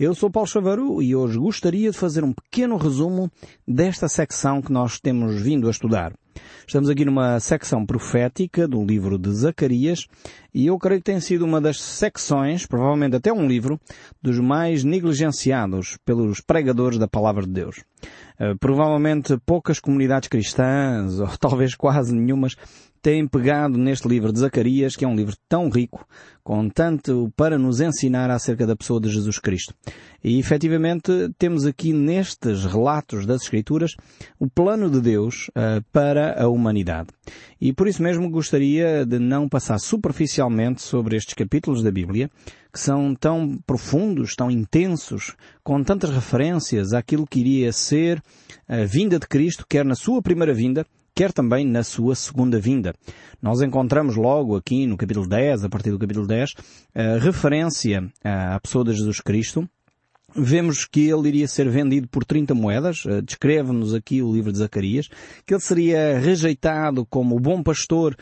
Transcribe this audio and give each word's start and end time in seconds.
Eu 0.00 0.14
sou 0.14 0.30
Paulo 0.30 0.48
Chaveiro 0.48 1.02
e 1.02 1.14
hoje 1.14 1.38
gostaria 1.38 1.90
de 1.90 1.98
fazer 1.98 2.24
um 2.24 2.32
pequeno 2.32 2.78
resumo 2.78 3.30
desta 3.68 4.08
secção 4.08 4.62
que 4.62 4.72
nós 4.72 4.98
temos 4.98 5.38
vindo 5.42 5.68
a 5.68 5.70
estudar. 5.70 6.14
Estamos 6.66 6.88
aqui 6.88 7.04
numa 7.04 7.40
secção 7.40 7.84
profética 7.84 8.68
do 8.68 8.84
livro 8.84 9.18
de 9.18 9.30
Zacarias 9.32 10.06
e 10.52 10.66
eu 10.66 10.78
creio 10.78 11.00
que 11.00 11.04
tem 11.04 11.20
sido 11.20 11.44
uma 11.44 11.60
das 11.60 11.80
secções, 11.80 12.66
provavelmente 12.66 13.16
até 13.16 13.32
um 13.32 13.46
livro, 13.46 13.80
dos 14.20 14.38
mais 14.38 14.84
negligenciados 14.84 15.96
pelos 16.04 16.40
pregadores 16.40 16.98
da 16.98 17.08
Palavra 17.08 17.44
de 17.44 17.52
Deus. 17.52 17.82
Uh, 18.40 18.58
provavelmente 18.58 19.36
poucas 19.44 19.78
comunidades 19.78 20.28
cristãs, 20.28 21.18
ou 21.20 21.28
talvez 21.38 21.74
quase 21.74 22.14
nenhumas, 22.14 22.56
têm 23.02 23.26
pegado 23.26 23.78
neste 23.78 24.08
livro 24.08 24.32
de 24.32 24.40
Zacarias, 24.40 24.96
que 24.96 25.04
é 25.04 25.08
um 25.08 25.14
livro 25.14 25.34
tão 25.48 25.68
rico, 25.68 26.06
com 26.42 26.68
tanto 26.68 27.32
para 27.36 27.58
nos 27.58 27.80
ensinar 27.80 28.30
acerca 28.30 28.66
da 28.66 28.76
pessoa 28.76 29.00
de 29.00 29.08
Jesus 29.08 29.38
Cristo. 29.38 29.74
E 30.22 30.38
efetivamente 30.38 31.10
temos 31.38 31.64
aqui 31.64 31.92
nestes 31.92 32.64
relatos 32.64 33.24
das 33.24 33.42
Escrituras 33.42 33.94
o 34.38 34.48
plano 34.48 34.90
de 34.90 35.00
Deus 35.00 35.48
uh, 35.50 35.82
para 35.92 36.29
a 36.36 36.48
humanidade. 36.48 37.08
E 37.60 37.72
por 37.72 37.88
isso 37.88 38.02
mesmo 38.02 38.28
gostaria 38.30 39.04
de 39.04 39.18
não 39.18 39.48
passar 39.48 39.78
superficialmente 39.78 40.82
sobre 40.82 41.16
estes 41.16 41.34
capítulos 41.34 41.82
da 41.82 41.90
Bíblia, 41.90 42.30
que 42.72 42.78
são 42.78 43.14
tão 43.14 43.58
profundos, 43.66 44.34
tão 44.34 44.50
intensos, 44.50 45.34
com 45.62 45.82
tantas 45.82 46.10
referências 46.10 46.92
àquilo 46.92 47.26
que 47.26 47.40
iria 47.40 47.72
ser 47.72 48.22
a 48.68 48.84
vinda 48.84 49.18
de 49.18 49.26
Cristo, 49.26 49.66
quer 49.68 49.84
na 49.84 49.94
sua 49.94 50.22
primeira 50.22 50.54
vinda, 50.54 50.86
quer 51.14 51.32
também 51.32 51.66
na 51.66 51.82
sua 51.82 52.14
segunda 52.14 52.58
vinda. 52.58 52.94
Nós 53.42 53.60
encontramos 53.60 54.16
logo 54.16 54.56
aqui 54.56 54.86
no 54.86 54.96
capítulo 54.96 55.28
10, 55.28 55.64
a 55.64 55.68
partir 55.68 55.90
do 55.90 55.98
capítulo 55.98 56.26
10, 56.26 56.50
a 56.94 57.18
referência 57.18 58.10
à 58.24 58.58
pessoa 58.60 58.84
de 58.84 58.94
Jesus 58.94 59.20
Cristo, 59.20 59.68
Vemos 60.34 60.84
que 60.84 61.08
ele 61.08 61.28
iria 61.28 61.48
ser 61.48 61.68
vendido 61.68 62.08
por 62.08 62.24
30 62.24 62.54
moedas, 62.54 63.04
eh, 63.06 63.20
descreve-nos 63.20 63.94
aqui 63.94 64.22
o 64.22 64.32
livro 64.32 64.52
de 64.52 64.58
Zacarias, 64.58 65.08
que 65.44 65.54
ele 65.54 65.60
seria 65.60 66.18
rejeitado 66.18 67.04
como 67.04 67.36
o 67.36 67.40
bom 67.40 67.62
pastor 67.62 68.16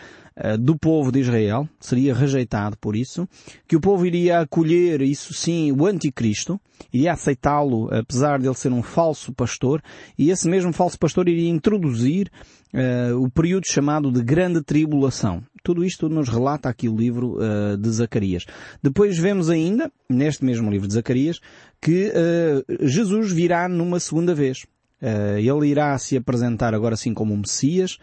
do 0.60 0.78
povo 0.78 1.10
de 1.10 1.20
Israel, 1.20 1.68
seria 1.80 2.14
rejeitado 2.14 2.76
por 2.78 2.94
isso, 2.94 3.28
que 3.66 3.76
o 3.76 3.80
povo 3.80 4.06
iria 4.06 4.40
acolher, 4.40 5.02
isso 5.02 5.34
sim, 5.34 5.72
o 5.72 5.86
anticristo, 5.86 6.60
iria 6.92 7.12
aceitá-lo, 7.12 7.92
apesar 7.92 8.38
de 8.38 8.46
ele 8.46 8.54
ser 8.54 8.72
um 8.72 8.82
falso 8.82 9.32
pastor, 9.32 9.82
e 10.18 10.30
esse 10.30 10.48
mesmo 10.48 10.72
falso 10.72 10.98
pastor 10.98 11.28
iria 11.28 11.48
introduzir 11.48 12.30
uh, 12.72 13.16
o 13.20 13.30
período 13.30 13.64
chamado 13.66 14.10
de 14.10 14.22
grande 14.22 14.62
tribulação. 14.62 15.42
Tudo 15.62 15.84
isto 15.84 16.08
nos 16.08 16.28
relata 16.28 16.68
aqui 16.68 16.88
o 16.88 16.96
livro 16.96 17.36
uh, 17.36 17.76
de 17.76 17.90
Zacarias. 17.90 18.46
Depois 18.82 19.18
vemos 19.18 19.50
ainda, 19.50 19.90
neste 20.08 20.44
mesmo 20.44 20.70
livro 20.70 20.88
de 20.88 20.94
Zacarias, 20.94 21.40
que 21.80 22.10
uh, 22.10 22.86
Jesus 22.86 23.32
virá 23.32 23.68
numa 23.68 24.00
segunda 24.00 24.34
vez. 24.34 24.66
ele 25.00 25.68
irá 25.68 25.96
se 25.98 26.16
apresentar 26.16 26.74
agora 26.74 26.94
assim 26.94 27.14
como 27.14 27.32
um 27.32 27.38
Messias, 27.38 27.98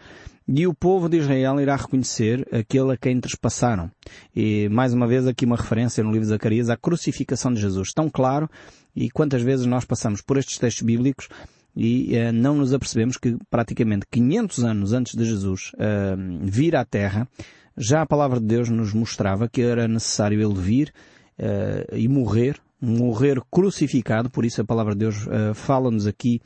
e 0.48 0.66
o 0.66 0.74
povo 0.74 1.08
de 1.08 1.18
Israel 1.18 1.60
irá 1.60 1.74
reconhecer 1.74 2.46
aquele 2.52 2.92
a 2.92 2.96
quem 2.96 3.20
trespassaram. 3.20 3.90
E 4.34 4.68
mais 4.68 4.94
uma 4.94 5.06
vez 5.06 5.26
aqui 5.26 5.44
uma 5.44 5.56
referência 5.56 6.04
no 6.04 6.10
livro 6.10 6.24
de 6.24 6.30
Zacarias 6.30 6.70
à 6.70 6.76
crucificação 6.76 7.52
de 7.52 7.60
Jesus. 7.60 7.92
Tão 7.92 8.08
claro 8.08 8.48
e 8.94 9.10
quantas 9.10 9.42
vezes 9.42 9.66
nós 9.66 9.84
passamos 9.84 10.22
por 10.22 10.36
estes 10.36 10.58
textos 10.58 10.82
bíblicos 10.82 11.28
e 11.76 12.16
uh, 12.16 12.32
não 12.32 12.56
nos 12.56 12.72
apercebemos 12.72 13.16
que 13.18 13.36
praticamente 13.50 14.06
500 14.10 14.64
anos 14.64 14.92
antes 14.92 15.14
de 15.14 15.24
Jesus 15.24 15.72
uh, 15.74 16.40
vir 16.42 16.76
à 16.76 16.84
Terra, 16.84 17.28
já 17.76 18.00
a 18.00 18.06
palavra 18.06 18.40
de 18.40 18.46
Deus 18.46 18.70
nos 18.70 18.94
mostrava 18.94 19.48
que 19.48 19.60
era 19.60 19.86
necessário 19.86 20.40
ele 20.40 20.58
vir 20.58 20.92
uh, 21.38 21.94
e 21.94 22.08
morrer, 22.08 22.58
morrer 22.80 23.42
crucificado, 23.50 24.30
por 24.30 24.44
isso 24.44 24.62
a 24.62 24.64
palavra 24.64 24.94
de 24.94 25.00
Deus 25.00 25.26
fala-nos 25.54 26.06
aqui 26.06 26.40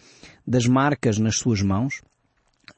das 0.47 0.67
marcas 0.67 1.19
nas 1.19 1.37
suas 1.37 1.61
mãos, 1.61 2.03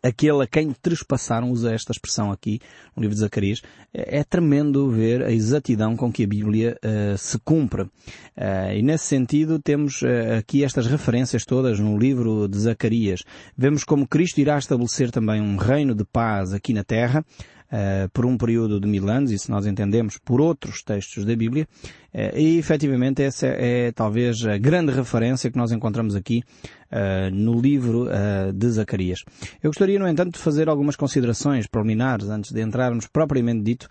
aquele 0.03 0.43
a 0.43 0.47
quem 0.47 0.73
trespassaram, 0.73 1.51
usa 1.51 1.73
esta 1.73 1.93
expressão 1.93 2.33
aqui 2.33 2.61
no 2.97 3.03
livro 3.03 3.15
de 3.15 3.21
Zacarias, 3.21 3.63
é, 3.95 4.19
é 4.19 4.25
tremendo 4.25 4.91
ver 4.91 5.23
a 5.23 5.31
exatidão 5.31 5.97
com 5.97 6.13
que 6.13 6.25
a 6.25 6.27
Bíblia 6.27 6.77
uh, 6.85 7.17
se 7.17 7.39
cumpre. 7.39 7.83
Uh, 7.83 8.73
e 8.75 8.83
nesse 8.83 9.05
sentido 9.05 9.59
temos 9.59 10.03
uh, 10.03 10.39
aqui 10.39 10.65
estas 10.65 10.87
referências 10.87 11.45
todas 11.45 11.79
no 11.79 11.97
livro 11.97 12.49
de 12.49 12.59
Zacarias. 12.59 13.23
Vemos 13.57 13.85
como 13.85 14.07
Cristo 14.07 14.39
irá 14.39 14.59
estabelecer 14.59 15.11
também 15.11 15.41
um 15.41 15.57
reino 15.57 15.95
de 15.95 16.05
paz 16.05 16.53
aqui 16.53 16.73
na 16.73 16.83
Terra, 16.83 17.25
uh, 17.73 18.09
por 18.13 18.27
um 18.27 18.37
período 18.37 18.79
de 18.79 18.87
mil 18.87 19.09
anos, 19.09 19.31
isso 19.31 19.51
nós 19.51 19.67
entendemos 19.67 20.19
por 20.19 20.41
outros 20.41 20.83
textos 20.83 21.25
da 21.25 21.35
Bíblia, 21.35 21.67
uh, 22.15 22.37
e 22.37 22.59
efetivamente 22.59 23.23
essa 23.23 23.47
é 23.47 23.91
talvez 23.93 24.45
a 24.45 24.59
grande 24.59 24.93
referência 24.93 25.51
que 25.51 25.57
nós 25.57 25.73
encontramos 25.73 26.15
aqui 26.15 26.43
uh, 26.91 27.35
no 27.35 27.61
livro 27.61 28.09
de 28.55 28.71
Zacarias. 28.71 29.21
Eu 29.63 29.71
gostaria, 29.71 29.99
no 29.99 30.07
entanto, 30.07 30.35
de 30.35 30.39
fazer 30.39 30.69
algumas 30.69 30.97
considerações 30.97 31.67
preliminares 31.67 32.29
antes 32.29 32.53
de 32.53 32.61
entrarmos 32.61 33.07
propriamente 33.07 33.63
dito 33.63 33.89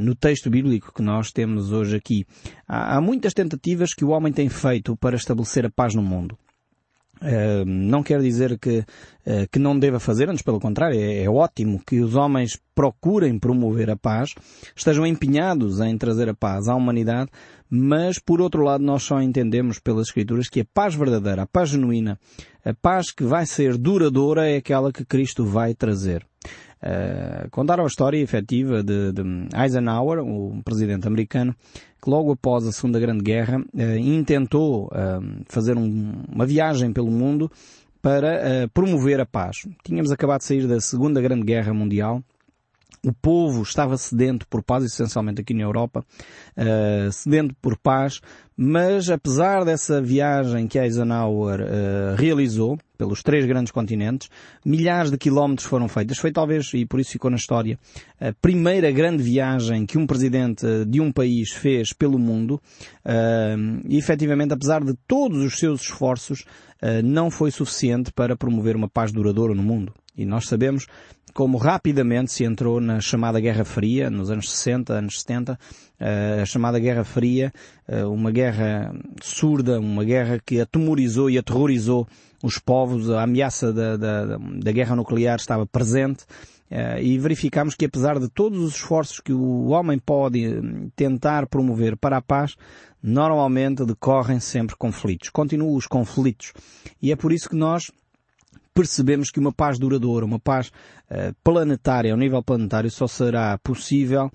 no 0.00 0.14
texto 0.14 0.50
bíblico 0.50 0.92
que 0.92 1.02
nós 1.02 1.32
temos 1.32 1.72
hoje 1.72 1.96
aqui. 1.96 2.26
Há, 2.68 2.96
há 2.96 3.00
muitas 3.00 3.32
tentativas 3.32 3.94
que 3.94 4.04
o 4.04 4.10
homem 4.10 4.32
tem 4.32 4.48
feito 4.48 4.96
para 4.96 5.16
estabelecer 5.16 5.64
a 5.64 5.70
paz 5.70 5.94
no 5.94 6.02
mundo. 6.02 6.36
Uh, 7.24 7.64
não 7.64 8.02
quer 8.02 8.20
dizer 8.20 8.58
que, 8.58 8.80
uh, 8.80 9.48
que 9.50 9.58
não 9.58 9.78
deva 9.78 9.98
fazer, 9.98 10.28
antes 10.28 10.42
pelo 10.42 10.60
contrário, 10.60 11.00
é, 11.00 11.22
é, 11.22 11.30
ótimo 11.30 11.80
que 11.86 12.00
os 12.00 12.14
homens 12.14 12.60
procurem 12.74 13.38
promover 13.38 13.88
a 13.88 13.96
paz, 13.96 14.34
estejam 14.76 15.06
empenhados 15.06 15.80
em 15.80 15.96
trazer 15.96 16.28
a 16.28 16.34
paz 16.34 16.68
à 16.68 16.74
humanidade, 16.74 17.30
mas 17.70 18.18
por 18.18 18.42
outro 18.42 18.62
lado 18.62 18.84
nós 18.84 19.04
só 19.04 19.22
entendemos 19.22 19.78
pelas 19.78 20.08
Escrituras 20.08 20.50
que 20.50 20.60
a 20.60 20.66
paz 20.74 20.94
verdadeira, 20.94 21.42
a 21.42 21.46
paz 21.46 21.70
genuína, 21.70 22.20
a 22.62 22.74
paz 22.74 23.10
que 23.10 23.24
vai 23.24 23.46
ser 23.46 23.78
duradoura 23.78 24.46
é 24.46 24.56
aquela 24.58 24.92
que 24.92 25.04
Cristo 25.04 25.46
vai 25.46 25.72
trazer. 25.72 26.26
Uh, 26.82 27.48
contaram 27.50 27.84
a 27.84 27.86
história 27.86 28.18
efetiva 28.18 28.82
de, 28.82 29.12
de 29.12 29.22
Eisenhower, 29.56 30.22
o 30.22 30.60
presidente 30.62 31.06
americano, 31.08 31.54
que 32.02 32.10
logo 32.10 32.32
após 32.32 32.66
a 32.66 32.72
Segunda 32.72 33.00
Grande 33.00 33.22
Guerra 33.22 33.58
uh, 33.58 33.96
intentou 33.96 34.86
uh, 34.86 35.42
fazer 35.46 35.76
um, 35.76 36.12
uma 36.30 36.44
viagem 36.44 36.92
pelo 36.92 37.10
mundo 37.10 37.50
para 38.02 38.68
promover 38.74 39.18
a 39.18 39.24
paz. 39.24 39.66
Tínhamos 39.82 40.12
acabado 40.12 40.40
de 40.40 40.44
sair 40.44 40.66
da 40.68 40.78
Segunda 40.78 41.22
Grande 41.22 41.42
Guerra 41.42 41.72
Mundial 41.72 42.22
o 43.04 43.12
povo 43.12 43.62
estava 43.62 43.96
sedento 43.96 44.46
por 44.48 44.62
paz, 44.62 44.84
essencialmente 44.84 45.40
aqui 45.40 45.54
na 45.54 45.62
Europa, 45.62 46.04
uh, 46.56 47.12
sedento 47.12 47.54
por 47.60 47.76
paz, 47.76 48.20
mas 48.56 49.10
apesar 49.10 49.64
dessa 49.64 50.00
viagem 50.00 50.66
que 50.66 50.78
Eisenhower 50.78 51.60
uh, 51.60 52.14
realizou 52.16 52.78
pelos 52.96 53.22
três 53.22 53.44
grandes 53.44 53.72
continentes, 53.72 54.30
milhares 54.64 55.10
de 55.10 55.18
quilómetros 55.18 55.66
foram 55.66 55.88
feitos. 55.88 56.18
Foi 56.18 56.30
talvez, 56.30 56.72
e 56.74 56.86
por 56.86 57.00
isso 57.00 57.10
ficou 57.10 57.30
na 57.30 57.36
história, 57.36 57.78
a 58.20 58.32
primeira 58.40 58.90
grande 58.92 59.22
viagem 59.22 59.84
que 59.84 59.98
um 59.98 60.06
presidente 60.06 60.64
de 60.86 61.00
um 61.00 61.10
país 61.10 61.50
fez 61.50 61.92
pelo 61.92 62.18
mundo. 62.18 62.60
Uh, 63.04 63.82
e 63.88 63.98
efetivamente, 63.98 64.54
apesar 64.54 64.84
de 64.84 64.94
todos 65.06 65.42
os 65.42 65.58
seus 65.58 65.82
esforços, 65.82 66.42
uh, 66.80 67.02
não 67.02 67.30
foi 67.30 67.50
suficiente 67.50 68.12
para 68.12 68.36
promover 68.36 68.76
uma 68.76 68.88
paz 68.88 69.12
duradoura 69.12 69.54
no 69.54 69.62
mundo. 69.62 69.92
E 70.16 70.24
nós 70.24 70.46
sabemos 70.46 70.86
como 71.34 71.58
rapidamente 71.58 72.32
se 72.32 72.44
entrou 72.44 72.80
na 72.80 73.00
chamada 73.00 73.40
Guerra 73.40 73.64
Fria, 73.64 74.08
nos 74.08 74.30
anos 74.30 74.50
60, 74.52 74.92
anos 74.92 75.20
70, 75.20 75.58
eh, 75.98 76.38
a 76.40 76.46
chamada 76.46 76.78
Guerra 76.78 77.02
Fria, 77.02 77.52
eh, 77.88 78.04
uma 78.04 78.30
guerra 78.30 78.94
surda, 79.20 79.80
uma 79.80 80.04
guerra 80.04 80.38
que 80.38 80.60
atemorizou 80.60 81.28
e 81.28 81.36
aterrorizou 81.36 82.06
os 82.40 82.58
povos, 82.58 83.10
a 83.10 83.24
ameaça 83.24 83.72
da, 83.72 83.96
da, 83.96 84.38
da 84.38 84.72
guerra 84.72 84.94
nuclear 84.94 85.36
estava 85.36 85.66
presente, 85.66 86.24
eh, 86.70 87.02
e 87.02 87.18
verificamos 87.18 87.74
que 87.74 87.84
apesar 87.84 88.20
de 88.20 88.28
todos 88.28 88.60
os 88.60 88.74
esforços 88.74 89.18
que 89.18 89.32
o 89.32 89.66
homem 89.70 89.98
pode 89.98 90.62
tentar 90.94 91.48
promover 91.48 91.96
para 91.96 92.18
a 92.18 92.22
paz, 92.22 92.54
normalmente 93.02 93.84
decorrem 93.84 94.38
sempre 94.38 94.76
conflitos. 94.76 95.30
Continuam 95.30 95.74
os 95.74 95.88
conflitos. 95.88 96.52
E 97.02 97.10
é 97.10 97.16
por 97.16 97.32
isso 97.32 97.48
que 97.48 97.56
nós 97.56 97.90
percebemos 98.74 99.30
que 99.30 99.38
uma 99.38 99.52
paz 99.52 99.78
duradoura, 99.78 100.26
uma 100.26 100.40
paz 100.40 100.68
uh, 101.10 101.34
planetária, 101.42 102.12
ao 102.12 102.18
nível 102.18 102.42
planetário, 102.42 102.90
só 102.90 103.06
será 103.06 103.56
possível 103.58 104.30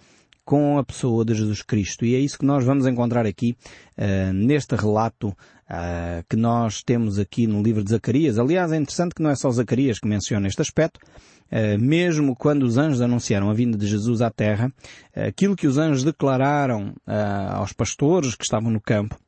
com 0.50 0.80
a 0.80 0.83
pessoa 0.83 1.24
de 1.24 1.36
Jesus 1.36 1.62
Cristo. 1.62 2.03
E 2.03 2.15
é 2.15 2.19
isso 2.19 2.39
que 2.39 2.45
nós 2.45 2.65
vamos 2.65 2.88
encontrar 2.88 3.24
aqui 3.24 3.56
uh, 3.95 4.33
neste 4.33 4.75
relato 4.75 5.27
uh, 5.27 6.25
que 6.27 6.36
nós 6.36 6.81
temos 6.81 7.19
aqui 7.19 7.45
no 7.45 7.62
livro 7.62 7.83
de 7.83 7.91
Zacarias. 7.91 8.39
Aliás, 8.39 8.71
é 8.71 8.77
interessante 8.77 9.13
que 9.13 9.21
não 9.21 9.30
é 9.30 9.36
só 9.36 9.51
Zacarias 9.51 10.00
que 10.00 10.07
menciona 10.07 10.47
este 10.47 10.59
aspecto. 10.59 11.00
Uh, 11.51 11.80
mesmo 11.80 12.36
quando 12.36 12.63
os 12.63 12.80
anjos 12.80 13.00
anunciaram 13.00 13.47
a 13.47 13.53
vinda 13.53 13.77
de 13.77 13.86
Jesus 13.86 14.24
à 14.24 14.31
Terra, 14.31 14.74
aquilo 15.15 15.56
que 15.56 15.68
os 15.68 15.77
anjos 15.77 16.03
declararam 16.03 16.95
aos 17.53 17.71
pastores 17.71 18.33
que 18.33 18.44
estavam 18.44 18.71
no 18.71 18.81
campo, 18.81 19.19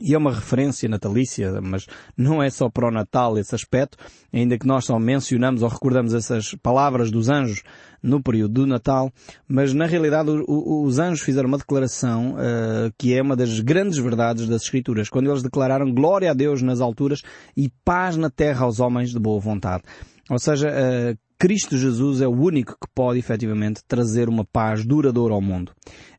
E 0.00 0.14
é 0.14 0.18
uma 0.18 0.32
referência 0.32 0.88
natalícia, 0.88 1.60
mas 1.60 1.86
não 2.16 2.42
é 2.42 2.50
só 2.50 2.68
para 2.68 2.88
o 2.88 2.90
Natal 2.90 3.38
esse 3.38 3.54
aspecto, 3.54 3.96
ainda 4.32 4.58
que 4.58 4.66
nós 4.66 4.84
só 4.84 4.98
mencionamos 4.98 5.62
ou 5.62 5.68
recordamos 5.68 6.14
essas 6.14 6.54
palavras 6.62 7.10
dos 7.10 7.28
anjos 7.28 7.62
no 8.02 8.22
período 8.22 8.54
do 8.54 8.66
Natal, 8.66 9.10
mas 9.48 9.72
na 9.74 9.86
realidade 9.86 10.30
os 10.46 10.98
anjos 10.98 11.20
fizeram 11.20 11.48
uma 11.48 11.58
declaração 11.58 12.34
uh, 12.34 12.92
que 12.96 13.14
é 13.14 13.20
uma 13.20 13.34
das 13.34 13.58
grandes 13.60 13.98
verdades 13.98 14.46
das 14.46 14.62
Escrituras, 14.62 15.08
quando 15.08 15.30
eles 15.30 15.42
declararam 15.42 15.92
glória 15.92 16.30
a 16.30 16.34
Deus 16.34 16.62
nas 16.62 16.80
alturas 16.80 17.22
e 17.56 17.70
paz 17.84 18.16
na 18.16 18.30
terra 18.30 18.64
aos 18.64 18.78
homens 18.80 19.10
de 19.10 19.18
boa 19.18 19.40
vontade. 19.40 19.82
Ou 20.30 20.38
seja, 20.38 20.68
uh, 20.68 21.25
Cristo 21.38 21.76
Jesus 21.76 22.22
é 22.22 22.26
o 22.26 22.32
único 22.32 22.72
que 22.72 22.88
pode 22.94 23.18
efetivamente 23.18 23.82
trazer 23.86 24.28
uma 24.28 24.44
paz 24.44 24.86
duradoura 24.86 25.34
ao 25.34 25.40
mundo. 25.42 25.72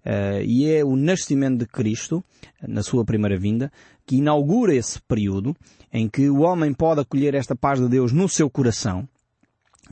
Uh, 0.05 0.41
e 0.45 0.69
é 0.71 0.85
o 0.85 0.95
nascimento 0.95 1.57
de 1.59 1.65
Cristo, 1.65 2.23
na 2.61 2.83
sua 2.83 3.03
primeira 3.03 3.37
vinda, 3.37 3.71
que 4.05 4.17
inaugura 4.17 4.75
esse 4.75 5.01
período 5.01 5.55
em 5.91 6.07
que 6.07 6.29
o 6.29 6.41
homem 6.41 6.71
pode 6.71 7.01
acolher 7.01 7.33
esta 7.33 7.55
paz 7.55 7.79
de 7.79 7.89
Deus 7.89 8.11
no 8.11 8.29
seu 8.29 8.47
coração. 8.47 9.09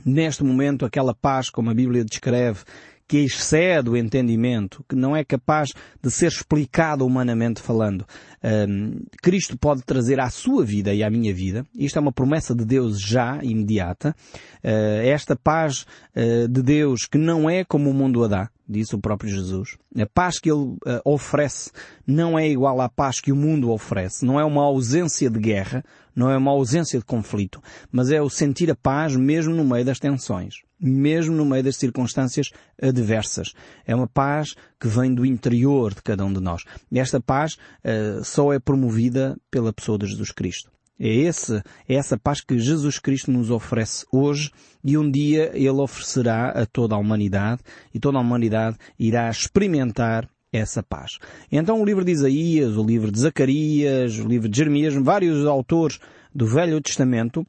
Neste 0.04 0.44
momento, 0.44 0.86
aquela 0.86 1.14
paz, 1.14 1.50
como 1.50 1.70
a 1.70 1.74
Bíblia 1.74 2.04
descreve, 2.04 2.60
que 3.08 3.18
excede 3.18 3.90
o 3.90 3.96
entendimento, 3.96 4.84
que 4.88 4.96
não 4.96 5.16
é 5.16 5.24
capaz 5.24 5.72
de 6.02 6.10
ser 6.10 6.28
explicado 6.28 7.06
humanamente 7.06 7.60
falando. 7.60 8.04
Um, 8.46 9.00
Cristo 9.20 9.58
pode 9.58 9.82
trazer 9.82 10.20
à 10.20 10.30
sua 10.30 10.64
vida 10.64 10.94
e 10.94 11.02
à 11.02 11.10
minha 11.10 11.34
vida, 11.34 11.66
isto 11.74 11.98
é 11.98 12.00
uma 12.00 12.12
promessa 12.12 12.54
de 12.54 12.64
Deus 12.64 13.00
já, 13.00 13.42
imediata, 13.42 14.14
uh, 14.62 15.02
esta 15.02 15.34
paz 15.34 15.84
uh, 16.14 16.46
de 16.46 16.62
Deus 16.62 17.06
que 17.06 17.18
não 17.18 17.50
é 17.50 17.64
como 17.64 17.90
o 17.90 17.94
mundo 17.94 18.22
a 18.22 18.28
dá, 18.28 18.50
disse 18.68 18.94
o 18.94 19.00
próprio 19.00 19.30
Jesus. 19.30 19.76
A 19.98 20.06
paz 20.06 20.38
que 20.38 20.48
Ele 20.48 20.60
uh, 20.60 20.78
oferece 21.04 21.72
não 22.06 22.38
é 22.38 22.48
igual 22.48 22.80
à 22.80 22.88
paz 22.88 23.20
que 23.20 23.32
o 23.32 23.36
mundo 23.36 23.72
oferece, 23.72 24.24
não 24.24 24.38
é 24.38 24.44
uma 24.44 24.62
ausência 24.62 25.28
de 25.28 25.40
guerra, 25.40 25.82
não 26.14 26.30
é 26.30 26.36
uma 26.36 26.52
ausência 26.52 27.00
de 27.00 27.04
conflito, 27.04 27.60
mas 27.90 28.12
é 28.12 28.22
o 28.22 28.30
sentir 28.30 28.70
a 28.70 28.76
paz 28.76 29.16
mesmo 29.16 29.52
no 29.56 29.64
meio 29.64 29.84
das 29.84 29.98
tensões 29.98 30.66
mesmo 30.80 31.34
no 31.34 31.44
meio 31.44 31.62
das 31.62 31.76
circunstâncias 31.76 32.50
adversas. 32.80 33.52
É 33.86 33.94
uma 33.94 34.06
paz 34.06 34.54
que 34.78 34.88
vem 34.88 35.14
do 35.14 35.24
interior 35.24 35.94
de 35.94 36.02
cada 36.02 36.24
um 36.24 36.32
de 36.32 36.40
nós. 36.40 36.64
Esta 36.92 37.20
paz 37.20 37.54
uh, 37.54 38.22
só 38.36 38.52
é 38.52 38.58
promovida 38.58 39.34
pela 39.50 39.72
pessoa 39.72 39.96
de 39.96 40.06
Jesus 40.06 40.30
Cristo. 40.30 40.70
É, 41.00 41.08
esse, 41.08 41.56
é 41.88 41.94
essa 41.94 42.18
paz 42.18 42.42
que 42.42 42.58
Jesus 42.58 42.98
Cristo 42.98 43.30
nos 43.30 43.50
oferece 43.50 44.04
hoje 44.12 44.50
e 44.84 44.98
um 44.98 45.10
dia 45.10 45.50
Ele 45.54 45.70
oferecerá 45.70 46.50
a 46.50 46.66
toda 46.66 46.94
a 46.94 46.98
humanidade 46.98 47.62
e 47.94 47.98
toda 47.98 48.18
a 48.18 48.20
humanidade 48.20 48.76
irá 48.98 49.30
experimentar 49.30 50.28
essa 50.52 50.82
paz. 50.82 51.12
Então 51.50 51.80
o 51.80 51.84
livro 51.84 52.04
de 52.04 52.12
Isaías, 52.12 52.76
o 52.76 52.84
livro 52.84 53.10
de 53.10 53.18
Zacarias, 53.18 54.18
o 54.18 54.28
livro 54.28 54.50
de 54.50 54.56
Jeremias, 54.58 54.94
vários 54.94 55.46
autores 55.46 55.98
do 56.34 56.46
Velho 56.46 56.78
Testamento 56.82 57.46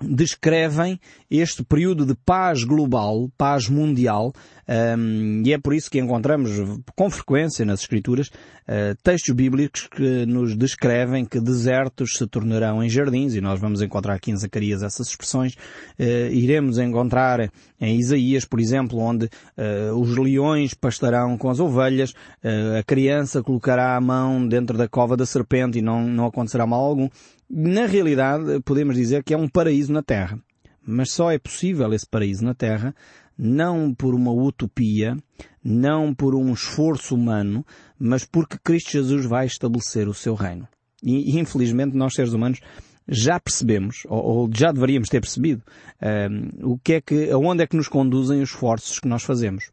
descrevem 0.00 1.00
este 1.30 1.62
período 1.62 2.06
de 2.06 2.14
paz 2.14 2.64
global, 2.64 3.30
paz 3.36 3.68
mundial, 3.68 4.32
um, 4.68 5.42
e 5.46 5.52
é 5.52 5.58
por 5.58 5.74
isso 5.74 5.90
que 5.90 5.98
encontramos 5.98 6.50
com 6.94 7.08
frequência 7.10 7.64
nas 7.64 7.80
Escrituras 7.80 8.28
uh, 8.28 8.94
textos 9.02 9.34
bíblicos 9.34 9.86
que 9.86 10.26
nos 10.26 10.54
descrevem 10.54 11.24
que 11.24 11.40
desertos 11.40 12.16
se 12.18 12.26
tornarão 12.26 12.82
em 12.82 12.88
jardins, 12.88 13.34
e 13.34 13.40
nós 13.40 13.58
vamos 13.58 13.80
encontrar 13.80 14.14
aqui 14.14 14.30
em 14.30 14.36
Zacarias 14.36 14.82
essas 14.82 15.08
expressões. 15.08 15.54
Uh, 15.98 16.30
iremos 16.32 16.78
encontrar 16.78 17.50
em 17.80 17.98
Isaías, 17.98 18.44
por 18.44 18.60
exemplo, 18.60 18.98
onde 18.98 19.26
uh, 19.26 19.98
os 19.98 20.16
leões 20.16 20.74
pastarão 20.74 21.38
com 21.38 21.48
as 21.48 21.60
ovelhas, 21.60 22.12
a 22.78 22.82
criança 22.82 23.42
colocará 23.42 23.96
a 23.96 24.00
mão 24.00 24.46
dentro 24.46 24.76
da 24.76 24.88
cova 24.88 25.16
da 25.16 25.24
serpente 25.24 25.78
e 25.78 25.82
não, 25.82 26.06
não 26.06 26.26
acontecerá 26.26 26.66
mal 26.66 26.84
algum. 26.84 27.08
Na 27.50 27.86
realidade, 27.86 28.60
podemos 28.60 28.94
dizer 28.96 29.24
que 29.24 29.32
é 29.32 29.36
um 29.36 29.48
paraíso 29.48 29.92
na 29.92 30.02
Terra. 30.02 30.38
Mas 30.86 31.12
só 31.12 31.30
é 31.30 31.38
possível 31.38 31.92
esse 31.92 32.06
paraíso 32.06 32.44
na 32.44 32.54
Terra 32.54 32.94
não 33.38 33.94
por 33.94 34.14
uma 34.14 34.32
utopia, 34.32 35.16
não 35.62 36.12
por 36.12 36.34
um 36.34 36.52
esforço 36.52 37.14
humano, 37.14 37.64
mas 37.98 38.24
porque 38.24 38.58
Cristo 38.58 38.90
Jesus 38.90 39.24
vai 39.24 39.46
estabelecer 39.46 40.08
o 40.08 40.14
seu 40.14 40.34
reino. 40.34 40.66
E, 41.02 41.38
infelizmente 41.38 41.96
nós 41.96 42.14
seres 42.14 42.32
humanos 42.32 42.60
já 43.06 43.38
percebemos, 43.38 44.02
ou, 44.06 44.22
ou 44.22 44.50
já 44.52 44.72
deveríamos 44.72 45.08
ter 45.08 45.20
percebido, 45.20 45.62
um, 46.02 46.72
o 46.72 46.78
que 46.78 46.94
é 46.94 47.00
que, 47.00 47.30
aonde 47.30 47.62
é 47.62 47.66
que 47.66 47.76
nos 47.76 47.88
conduzem 47.88 48.42
os 48.42 48.50
esforços 48.50 48.98
que 48.98 49.08
nós 49.08 49.22
fazemos. 49.22 49.70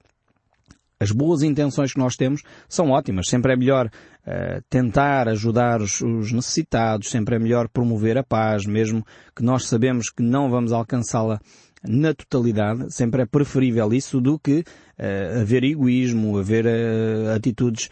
As 1.00 1.12
boas 1.12 1.44
intenções 1.44 1.92
que 1.92 2.00
nós 2.00 2.16
temos 2.16 2.42
são 2.70 2.92
ótimas. 2.92 3.28
Sempre 3.28 3.54
é 3.54 3.56
melhor 3.58 3.88
uh, 3.88 4.64
tentar 4.70 5.28
ajudar 5.28 5.82
os, 5.82 6.02
os, 6.02 6.32
necessitados, 6.32 7.10
sempre 7.10 7.36
é 7.36 7.40
melhor 7.40 7.68
promover 7.68 8.18
a 8.18 8.24
paz, 8.24 8.66
mesmo 8.66 9.06
que 9.36 9.44
nós 9.44 9.68
sabemos 9.68 10.10
que 10.10 10.24
não 10.24 10.50
vamos 10.50 10.72
alcançá-la 10.72 11.40
na 11.84 12.14
totalidade. 12.14 12.94
Sempre 12.94 13.24
é 13.24 13.26
preferível 13.26 13.94
isso 13.94 14.22
do 14.22 14.40
que 14.40 14.60
uh, 14.60 15.42
haver 15.42 15.66
egoísmo, 15.66 16.38
haver 16.38 16.66
uh, 16.66 17.36
atitudes 17.36 17.90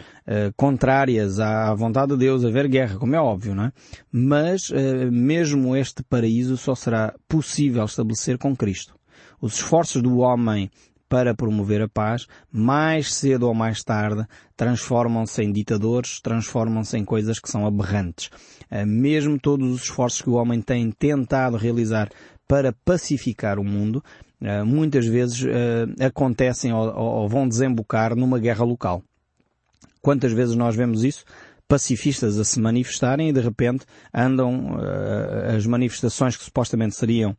contrárias 0.55 1.41
à 1.41 1.73
vontade 1.73 2.13
de 2.13 2.17
Deus, 2.17 2.45
haver 2.45 2.69
guerra, 2.69 2.97
como 2.97 3.13
é 3.13 3.19
óbvio, 3.19 3.53
não 3.53 3.65
é? 3.65 3.71
Mas 4.09 4.71
mesmo 5.11 5.75
este 5.75 6.01
paraíso 6.01 6.55
só 6.55 6.73
será 6.73 7.13
possível 7.27 7.83
estabelecer 7.83 8.37
com 8.37 8.55
Cristo. 8.55 8.95
Os 9.41 9.55
esforços 9.55 10.01
do 10.01 10.19
homem 10.19 10.71
para 11.13 11.35
promover 11.35 11.79
a 11.79 11.87
paz, 11.87 12.25
mais 12.51 13.13
cedo 13.13 13.43
ou 13.43 13.53
mais 13.53 13.83
tarde 13.83 14.25
transformam-se 14.57 15.43
em 15.43 15.51
ditadores, 15.51 16.19
transformam-se 16.19 16.97
em 16.97 17.05
coisas 17.05 17.37
que 17.37 17.51
são 17.51 17.67
aberrantes. 17.67 18.31
Eh, 18.71 18.83
mesmo 18.83 19.39
todos 19.39 19.71
os 19.71 19.83
esforços 19.83 20.23
que 20.23 20.29
o 20.31 20.33
homem 20.33 20.59
tem 20.59 20.89
tentado 20.89 21.55
realizar 21.55 22.09
para 22.47 22.73
pacificar 22.83 23.59
o 23.59 23.63
mundo, 23.63 24.03
eh, 24.41 24.63
muitas 24.63 25.05
vezes 25.05 25.45
eh, 25.45 25.85
acontecem 26.03 26.73
ou 26.73 27.29
vão 27.29 27.47
desembocar 27.47 28.15
numa 28.15 28.39
guerra 28.39 28.65
local. 28.65 29.03
Quantas 30.01 30.33
vezes 30.33 30.55
nós 30.55 30.75
vemos 30.75 31.03
isso? 31.03 31.25
pacifistas 31.67 32.37
a 32.37 32.43
se 32.43 32.59
manifestarem 32.59 33.29
e 33.29 33.33
de 33.33 33.39
repente 33.39 33.85
andam 34.13 34.75
uh, 34.75 35.55
as 35.55 35.65
manifestações 35.65 36.37
que 36.37 36.43
supostamente 36.43 36.93
seriam 36.93 37.35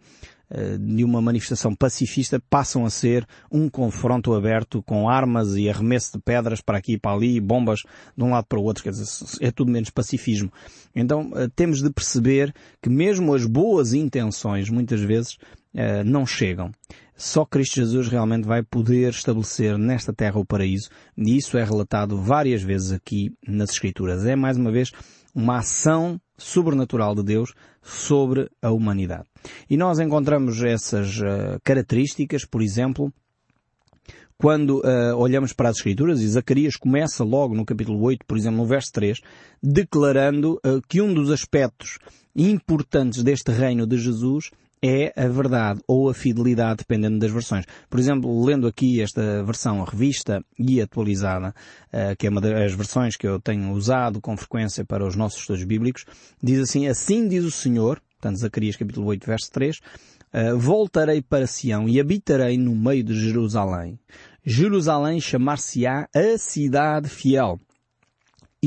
de 0.78 1.04
uma 1.04 1.20
manifestação 1.20 1.74
pacifista 1.74 2.40
passam 2.48 2.84
a 2.84 2.90
ser 2.90 3.26
um 3.50 3.68
confronto 3.68 4.34
aberto 4.34 4.82
com 4.82 5.08
armas 5.08 5.56
e 5.56 5.68
arremesso 5.68 6.12
de 6.12 6.22
pedras 6.22 6.60
para 6.60 6.78
aqui 6.78 6.92
e 6.92 6.98
para 6.98 7.16
ali, 7.16 7.40
bombas 7.40 7.80
de 8.16 8.24
um 8.24 8.30
lado 8.30 8.46
para 8.46 8.58
o 8.58 8.62
outro, 8.62 8.82
quer 8.82 8.90
dizer, 8.90 9.06
é 9.40 9.50
tudo 9.50 9.70
menos 9.70 9.90
pacifismo. 9.90 10.52
Então 10.94 11.30
eh, 11.34 11.48
temos 11.54 11.82
de 11.82 11.90
perceber 11.90 12.54
que 12.82 12.88
mesmo 12.88 13.34
as 13.34 13.46
boas 13.46 13.92
intenções 13.92 14.70
muitas 14.70 15.00
vezes 15.00 15.36
eh, 15.74 16.04
não 16.04 16.26
chegam. 16.26 16.70
Só 17.16 17.44
Cristo 17.44 17.76
Jesus 17.76 18.08
realmente 18.08 18.46
vai 18.46 18.62
poder 18.62 19.10
estabelecer 19.10 19.78
nesta 19.78 20.12
terra 20.12 20.38
o 20.38 20.44
paraíso 20.44 20.88
e 21.16 21.36
isso 21.36 21.56
é 21.56 21.64
relatado 21.64 22.16
várias 22.16 22.62
vezes 22.62 22.92
aqui 22.92 23.32
nas 23.46 23.70
Escrituras. 23.70 24.24
É 24.24 24.34
mais 24.34 24.56
uma 24.56 24.70
vez 24.70 24.90
uma 25.34 25.58
ação 25.58 26.20
sobrenatural 26.36 27.14
de 27.14 27.22
Deus 27.22 27.54
sobre 27.82 28.50
a 28.61 28.70
humanidade. 28.70 29.25
E 29.68 29.76
nós 29.76 29.99
encontramos 29.99 30.62
essas 30.62 31.18
uh, 31.18 31.61
características, 31.62 32.44
por 32.44 32.62
exemplo, 32.62 33.12
quando 34.37 34.80
uh, 34.80 35.16
olhamos 35.16 35.52
para 35.52 35.68
as 35.68 35.76
Escrituras, 35.76 36.20
e 36.20 36.28
Zacarias 36.28 36.76
começa 36.76 37.23
logo 37.23 37.54
no 37.54 37.64
capítulo 37.64 38.02
8, 38.02 38.26
por 38.26 38.37
exemplo, 38.37 38.59
no 38.59 38.66
verso 38.66 38.92
3, 38.92 39.20
declarando 39.62 40.54
uh, 40.64 40.82
que 40.88 41.00
um 41.00 41.14
dos 41.14 41.30
aspectos 41.30 41.99
importantes 42.35 43.23
deste 43.23 43.52
reino 43.52 43.87
de 43.87 43.97
Jesus 43.97 44.50
é 44.85 45.14
a 45.17 45.26
verdade 45.29 45.81
ou 45.88 46.11
a 46.11 46.14
fidelidade, 46.14 46.79
dependendo 46.81 47.19
das 47.19 47.31
versões. 47.31 47.64
Por 47.88 47.99
exemplo, 47.99 48.45
lendo 48.45 48.67
aqui 48.67 49.00
esta 49.00 49.43
versão 49.43 49.83
revista 49.83 50.45
e 50.59 50.79
atualizada, 50.79 51.55
uh, 51.88 52.14
que 52.19 52.26
é 52.26 52.31
uma 52.31 52.41
das 52.41 52.75
versões 52.75 53.17
que 53.17 53.26
eu 53.26 53.41
tenho 53.41 53.73
usado 53.73 54.21
com 54.21 54.37
frequência 54.37 54.85
para 54.85 55.07
os 55.07 55.17
nossos 55.17 55.41
estudos 55.41 55.64
bíblicos, 55.64 56.05
diz 56.43 56.61
assim, 56.61 56.87
assim 56.87 57.26
diz 57.26 57.45
o 57.45 57.50
Senhor, 57.50 57.99
portanto 58.21 58.38
Zacarias 58.38 58.76
capítulo 58.76 59.07
8, 59.07 59.26
verso 59.26 59.50
3, 59.53 59.79
uh, 59.79 59.81
eh, 60.35 60.55
voltarei 60.55 61.23
para 61.23 61.47
Sião 61.47 61.88
e 61.88 61.99
habitarei 61.99 62.59
no 62.59 62.76
meio 62.76 63.03
de 63.03 63.14
Jerusalém. 63.19 63.99
Jerusalém 64.45 65.19
chamar-se-á 65.19 66.07
a 66.14 66.37
cidade 66.37 67.09
fiel 67.09 67.59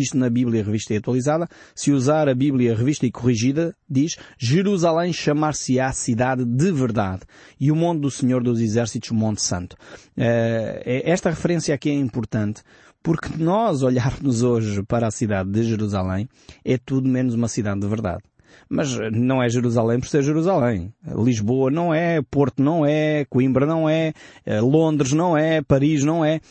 isto 0.01 0.17
na 0.17 0.29
Bíblia 0.29 0.63
Revista 0.63 0.93
e 0.93 0.97
Atualizada, 0.97 1.47
se 1.75 1.91
usar 1.91 2.29
a 2.29 2.35
Bíblia 2.35 2.75
Revista 2.75 3.05
e 3.05 3.11
Corrigida, 3.11 3.75
diz 3.89 4.15
Jerusalém 4.37 5.11
chamar-se-á 5.11 5.91
cidade 5.91 6.45
de 6.45 6.71
verdade 6.71 7.21
e 7.59 7.71
o 7.71 7.75
monte 7.75 8.01
do 8.01 8.11
Senhor 8.11 8.43
dos 8.43 8.59
Exércitos, 8.59 9.11
Monte 9.11 9.41
Santo. 9.41 9.75
Uh, 10.17 10.81
esta 10.85 11.29
referência 11.29 11.73
aqui 11.73 11.89
é 11.89 11.93
importante 11.93 12.61
porque 13.01 13.29
nós 13.37 13.83
olharmos 13.83 14.43
hoje 14.43 14.83
para 14.83 15.07
a 15.07 15.11
cidade 15.11 15.49
de 15.49 15.63
Jerusalém 15.63 16.27
é 16.65 16.77
tudo 16.77 17.07
menos 17.07 17.33
uma 17.33 17.47
cidade 17.47 17.79
de 17.79 17.87
verdade. 17.87 18.21
Mas 18.69 18.97
não 19.11 19.41
é 19.41 19.49
Jerusalém 19.49 19.99
por 19.99 20.09
ser 20.09 20.23
Jerusalém. 20.23 20.93
Lisboa 21.05 21.71
não 21.71 21.93
é, 21.93 22.21
Porto 22.21 22.61
não 22.61 22.85
é, 22.85 23.25
Coimbra 23.25 23.65
não 23.65 23.87
é, 23.89 24.13
eh, 24.45 24.59
Londres 24.61 25.13
não 25.13 25.37
é, 25.37 25.61
Paris 25.61 26.03
não 26.03 26.23
é. 26.23 26.41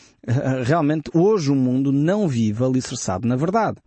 Realmente 0.63 1.09
hoje 1.13 1.51
o 1.51 1.55
mundo 1.55 1.91
não 1.91 2.27
vive 2.27 2.63
alicerçado 2.63 3.27
na 3.27 3.35
verdade. 3.35 3.77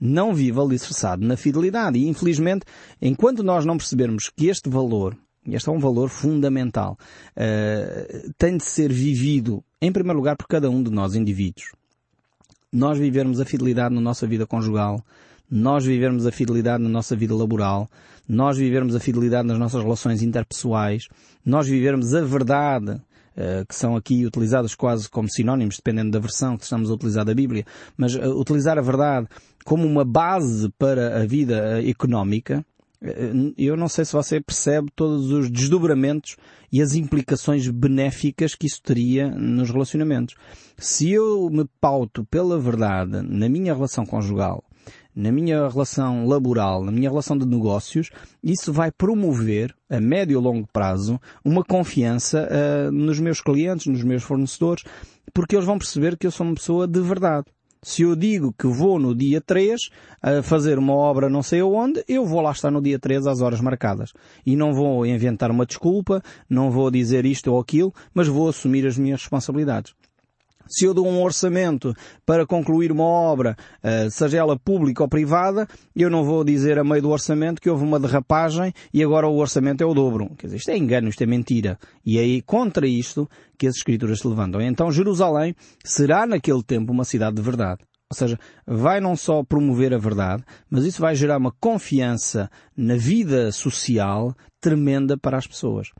não 0.00 0.34
vive 0.34 0.58
alicerçado 0.60 1.24
na 1.24 1.36
fidelidade. 1.36 1.98
E 1.98 2.08
infelizmente, 2.08 2.64
enquanto 3.00 3.42
nós 3.42 3.64
não 3.64 3.76
percebermos 3.76 4.30
que 4.34 4.48
este 4.48 4.68
valor, 4.68 5.16
este 5.46 5.68
é 5.68 5.72
um 5.72 5.78
valor 5.78 6.08
fundamental, 6.08 6.96
uh, 7.36 8.32
tem 8.36 8.56
de 8.56 8.64
ser 8.64 8.92
vivido, 8.92 9.62
em 9.80 9.90
primeiro 9.92 10.18
lugar, 10.18 10.36
por 10.36 10.46
cada 10.46 10.70
um 10.70 10.82
de 10.82 10.90
nós 10.90 11.14
indivíduos. 11.14 11.72
Nós 12.72 12.98
vivermos 12.98 13.40
a 13.40 13.44
fidelidade 13.44 13.94
na 13.94 14.00
nossa 14.00 14.26
vida 14.26 14.46
conjugal, 14.46 15.02
nós 15.50 15.84
vivermos 15.84 16.26
a 16.26 16.32
fidelidade 16.32 16.82
na 16.82 16.88
nossa 16.88 17.16
vida 17.16 17.34
laboral, 17.34 17.88
nós 18.28 18.58
vivermos 18.58 18.94
a 18.94 19.00
fidelidade 19.00 19.48
nas 19.48 19.58
nossas 19.58 19.82
relações 19.82 20.22
interpessoais, 20.22 21.08
nós 21.44 21.66
vivermos 21.66 22.14
a 22.14 22.20
verdade 22.20 23.00
eh, 23.40 23.64
que 23.68 23.74
são 23.76 23.94
aqui 23.94 24.26
utilizados 24.26 24.74
quase 24.74 25.08
como 25.08 25.30
sinónimos, 25.30 25.76
dependendo 25.76 26.10
da 26.10 26.18
versão 26.18 26.56
que 26.56 26.64
estamos 26.64 26.90
a 26.90 26.94
utilizar 26.94 27.24
da 27.24 27.32
Bíblia, 27.32 27.64
mas 27.96 28.16
uh, 28.16 28.36
utilizar 28.36 28.76
a 28.76 28.82
verdade 28.82 29.28
como 29.64 29.86
uma 29.86 30.04
base 30.04 30.68
para 30.76 31.22
a 31.22 31.24
vida 31.24 31.78
uh, 31.78 31.88
económica, 31.88 32.66
eu 33.56 33.76
não 33.76 33.88
sei 33.88 34.04
se 34.04 34.12
você 34.12 34.40
percebe 34.40 34.90
todos 34.92 35.30
os 35.30 35.48
desdobramentos 35.48 36.36
e 36.72 36.82
as 36.82 36.94
implicações 36.94 37.68
benéficas 37.68 38.56
que 38.56 38.66
isso 38.66 38.82
teria 38.82 39.30
nos 39.30 39.70
relacionamentos. 39.70 40.34
Se 40.76 41.12
eu 41.12 41.48
me 41.48 41.64
pauto 41.80 42.24
pela 42.24 42.58
verdade 42.58 43.22
na 43.22 43.48
minha 43.48 43.72
relação 43.72 44.04
conjugal, 44.04 44.64
na 45.18 45.32
minha 45.32 45.68
relação 45.68 46.28
laboral, 46.28 46.84
na 46.84 46.92
minha 46.92 47.10
relação 47.10 47.36
de 47.36 47.44
negócios, 47.44 48.08
isso 48.40 48.72
vai 48.72 48.92
promover, 48.92 49.74
a 49.90 50.00
médio 50.00 50.38
e 50.38 50.40
longo 50.40 50.68
prazo, 50.72 51.20
uma 51.44 51.64
confiança 51.64 52.48
uh, 52.48 52.92
nos 52.92 53.18
meus 53.18 53.40
clientes, 53.40 53.86
nos 53.86 54.04
meus 54.04 54.22
fornecedores, 54.22 54.84
porque 55.34 55.56
eles 55.56 55.66
vão 55.66 55.76
perceber 55.76 56.16
que 56.16 56.24
eu 56.24 56.30
sou 56.30 56.46
uma 56.46 56.54
pessoa 56.54 56.86
de 56.86 57.00
verdade. 57.00 57.46
Se 57.82 58.02
eu 58.02 58.14
digo 58.14 58.54
que 58.56 58.68
vou 58.68 58.98
no 59.00 59.12
dia 59.12 59.40
3 59.40 59.90
a 60.22 60.40
fazer 60.40 60.78
uma 60.78 60.94
obra 60.94 61.28
não 61.28 61.42
sei 61.42 61.60
aonde, 61.60 62.04
eu 62.06 62.24
vou 62.24 62.40
lá 62.40 62.52
estar 62.52 62.70
no 62.70 62.80
dia 62.80 62.98
3 62.98 63.26
às 63.26 63.40
horas 63.40 63.60
marcadas. 63.60 64.12
E 64.46 64.54
não 64.54 64.72
vou 64.72 65.04
inventar 65.04 65.50
uma 65.50 65.66
desculpa, 65.66 66.22
não 66.48 66.70
vou 66.70 66.92
dizer 66.92 67.26
isto 67.26 67.52
ou 67.52 67.60
aquilo, 67.60 67.92
mas 68.14 68.28
vou 68.28 68.48
assumir 68.48 68.86
as 68.86 68.96
minhas 68.96 69.20
responsabilidades. 69.20 69.94
Se 70.68 70.84
eu 70.84 70.92
dou 70.92 71.06
um 71.06 71.22
orçamento 71.22 71.94
para 72.26 72.46
concluir 72.46 72.92
uma 72.92 73.04
obra, 73.04 73.56
eh, 73.82 74.08
seja 74.10 74.38
ela 74.38 74.58
pública 74.58 75.02
ou 75.02 75.08
privada, 75.08 75.66
eu 75.96 76.10
não 76.10 76.24
vou 76.24 76.44
dizer 76.44 76.78
a 76.78 76.84
meio 76.84 77.02
do 77.02 77.10
orçamento 77.10 77.60
que 77.60 77.70
houve 77.70 77.84
uma 77.84 77.98
derrapagem 77.98 78.72
e 78.92 79.02
agora 79.02 79.26
o 79.26 79.38
orçamento 79.38 79.82
é 79.82 79.86
o 79.86 79.94
dobro. 79.94 80.30
Quer 80.36 80.48
dizer, 80.48 80.56
isto 80.58 80.70
é 80.70 80.76
engano, 80.76 81.08
isto 81.08 81.22
é 81.22 81.26
mentira. 81.26 81.78
E 82.04 82.18
é 82.18 82.42
contra 82.42 82.86
isto 82.86 83.28
que 83.56 83.66
as 83.66 83.76
escrituras 83.76 84.20
se 84.20 84.28
levantam. 84.28 84.60
Então 84.60 84.92
Jerusalém 84.92 85.54
será 85.82 86.26
naquele 86.26 86.62
tempo 86.62 86.92
uma 86.92 87.04
cidade 87.04 87.36
de 87.36 87.42
verdade. 87.42 87.80
Ou 88.10 88.16
seja, 88.16 88.38
vai 88.66 89.00
não 89.00 89.14
só 89.14 89.42
promover 89.44 89.92
a 89.92 89.98
verdade, 89.98 90.42
mas 90.70 90.84
isso 90.84 91.00
vai 91.00 91.14
gerar 91.14 91.36
uma 91.36 91.52
confiança 91.60 92.50
na 92.74 92.96
vida 92.96 93.52
social 93.52 94.34
tremenda 94.60 95.18
para 95.18 95.36
as 95.36 95.46
pessoas. 95.46 95.90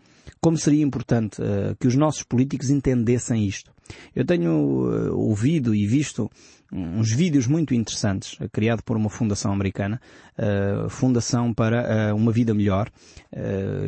Como 0.41 0.57
seria 0.57 0.85
importante 0.85 1.41
uh, 1.41 1.77
que 1.79 1.87
os 1.87 1.95
nossos 1.95 2.23
políticos 2.23 2.71
entendessem 2.71 3.47
isto. 3.47 3.73
Eu 4.15 4.25
tenho 4.25 4.53
uh, 4.53 5.17
ouvido 5.17 5.75
e 5.75 5.87
visto 5.87 6.31
uns 6.71 7.11
vídeos 7.11 7.47
muito 7.47 7.75
interessantes, 7.75 8.35
uh, 8.35 8.49
criado 8.51 8.83
por 8.83 8.97
uma 8.97 9.09
fundação 9.09 9.53
americana, 9.53 10.01
uh, 10.39 10.89
Fundação 10.89 11.53
para 11.55 12.15
uma 12.15 12.33
Vida 12.33 12.55
Melhor, 12.55 12.91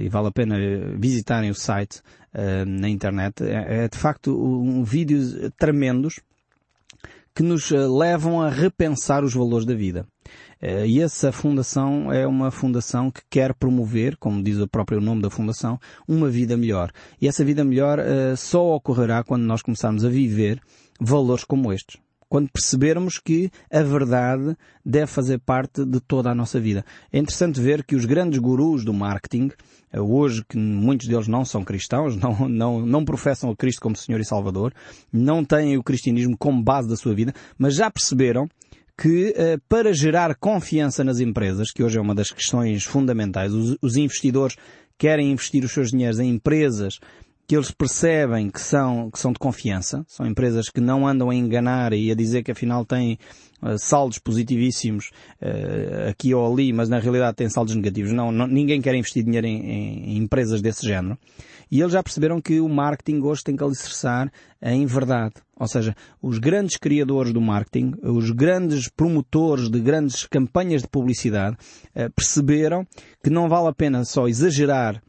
e 0.02 0.08
vale 0.08 0.28
a 0.28 0.32
pena 0.32 0.56
visitarem 0.98 1.50
o 1.50 1.54
site 1.54 2.02
na 2.66 2.88
internet. 2.88 3.42
É, 3.42 3.84
é 3.84 3.88
de 3.88 3.96
facto 3.96 4.30
um 4.30 4.84
vídeos 4.84 5.34
tremendos 5.58 6.20
que 7.34 7.42
nos 7.42 7.70
levam 7.70 8.40
a 8.40 8.50
repensar 8.50 9.24
os 9.24 9.34
valores 9.34 9.64
da 9.64 9.74
vida. 9.74 10.06
Eh, 10.60 10.86
e 10.86 11.00
essa 11.00 11.32
fundação 11.32 12.12
é 12.12 12.26
uma 12.26 12.50
fundação 12.50 13.10
que 13.10 13.22
quer 13.30 13.54
promover, 13.54 14.16
como 14.16 14.42
diz 14.42 14.58
o 14.58 14.68
próprio 14.68 15.00
nome 15.00 15.22
da 15.22 15.30
fundação, 15.30 15.80
uma 16.06 16.28
vida 16.28 16.56
melhor. 16.56 16.92
E 17.20 17.26
essa 17.26 17.44
vida 17.44 17.64
melhor 17.64 17.98
uh, 17.98 18.36
só 18.36 18.74
ocorrerá 18.74 19.24
quando 19.24 19.42
nós 19.42 19.62
começarmos 19.62 20.04
a 20.04 20.08
viver 20.08 20.60
valores 21.00 21.44
como 21.44 21.72
estes. 21.72 21.98
Quando 22.28 22.48
percebermos 22.52 23.18
que 23.18 23.50
a 23.72 23.82
verdade 23.82 24.56
deve 24.86 25.08
fazer 25.08 25.38
parte 25.40 25.84
de 25.84 25.98
toda 25.98 26.30
a 26.30 26.34
nossa 26.34 26.60
vida. 26.60 26.84
É 27.12 27.18
interessante 27.18 27.60
ver 27.60 27.82
que 27.82 27.96
os 27.96 28.04
grandes 28.04 28.38
gurus 28.38 28.84
do 28.84 28.94
marketing, 28.94 29.50
eh, 29.92 30.00
hoje 30.00 30.44
que 30.48 30.56
muitos 30.56 31.08
deles 31.08 31.26
não 31.26 31.44
são 31.44 31.64
cristãos, 31.64 32.14
não, 32.20 32.48
não, 32.48 32.86
não 32.86 33.04
professam 33.04 33.50
a 33.50 33.56
Cristo 33.56 33.80
como 33.80 33.96
Senhor 33.96 34.20
e 34.20 34.24
Salvador, 34.24 34.72
não 35.12 35.44
têm 35.44 35.76
o 35.76 35.82
cristianismo 35.82 36.36
como 36.38 36.62
base 36.62 36.88
da 36.88 36.96
sua 36.96 37.14
vida, 37.14 37.34
mas 37.58 37.74
já 37.74 37.90
perceberam 37.90 38.48
que 39.00 39.32
eh, 39.34 39.56
para 39.66 39.94
gerar 39.94 40.34
confiança 40.34 41.02
nas 41.02 41.20
empresas, 41.20 41.70
que 41.70 41.82
hoje 41.82 41.96
é 41.96 42.00
uma 42.00 42.14
das 42.14 42.30
questões 42.30 42.84
fundamentais, 42.84 43.50
os, 43.50 43.78
os 43.80 43.96
investidores 43.96 44.56
querem 44.98 45.32
investir 45.32 45.64
os 45.64 45.72
seus 45.72 45.90
dinheiros 45.90 46.20
em 46.20 46.28
empresas 46.28 46.98
que 47.50 47.56
eles 47.56 47.72
percebem 47.72 48.48
que 48.48 48.60
são, 48.60 49.10
que 49.10 49.18
são 49.18 49.32
de 49.32 49.38
confiança, 49.40 50.04
são 50.06 50.24
empresas 50.24 50.68
que 50.68 50.80
não 50.80 51.04
andam 51.04 51.30
a 51.30 51.34
enganar 51.34 51.92
e 51.92 52.08
a 52.08 52.14
dizer 52.14 52.44
que 52.44 52.52
afinal 52.52 52.84
têm 52.84 53.18
uh, 53.60 53.76
saldos 53.76 54.20
positivíssimos 54.20 55.10
uh, 55.42 56.10
aqui 56.10 56.32
ou 56.32 56.52
ali, 56.52 56.72
mas 56.72 56.88
na 56.88 57.00
realidade 57.00 57.38
têm 57.38 57.48
saldos 57.48 57.74
negativos. 57.74 58.12
Não, 58.12 58.30
não 58.30 58.46
ninguém 58.46 58.80
quer 58.80 58.94
investir 58.94 59.24
dinheiro 59.24 59.48
em, 59.48 59.68
em, 59.68 60.12
em, 60.12 60.16
empresas 60.18 60.62
desse 60.62 60.86
género. 60.86 61.18
E 61.68 61.80
eles 61.80 61.92
já 61.92 62.00
perceberam 62.04 62.40
que 62.40 62.60
o 62.60 62.68
marketing 62.68 63.20
hoje 63.20 63.42
tem 63.42 63.56
que 63.56 63.64
alicerçar 63.64 64.30
em 64.62 64.86
verdade. 64.86 65.34
Ou 65.56 65.66
seja, 65.66 65.92
os 66.22 66.38
grandes 66.38 66.76
criadores 66.76 67.32
do 67.32 67.40
marketing, 67.40 67.94
os 68.00 68.30
grandes 68.30 68.88
promotores 68.88 69.68
de 69.68 69.80
grandes 69.80 70.24
campanhas 70.24 70.82
de 70.82 70.88
publicidade, 70.88 71.56
uh, 71.96 72.08
perceberam 72.14 72.86
que 73.24 73.28
não 73.28 73.48
vale 73.48 73.66
a 73.66 73.72
pena 73.72 74.04
só 74.04 74.28
exagerar 74.28 75.02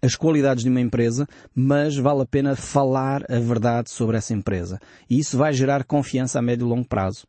as 0.00 0.14
qualidades 0.14 0.64
de 0.64 0.70
uma 0.70 0.80
empresa, 0.80 1.26
mas 1.54 1.96
vale 1.96 2.22
a 2.22 2.26
pena 2.26 2.56
falar 2.56 3.24
a 3.30 3.38
verdade 3.38 3.90
sobre 3.90 4.16
essa 4.16 4.32
empresa. 4.32 4.78
E 5.08 5.18
isso 5.18 5.36
vai 5.36 5.52
gerar 5.52 5.84
confiança 5.84 6.38
a 6.38 6.42
médio 6.42 6.66
e 6.66 6.68
longo 6.68 6.86
prazo. 6.86 7.26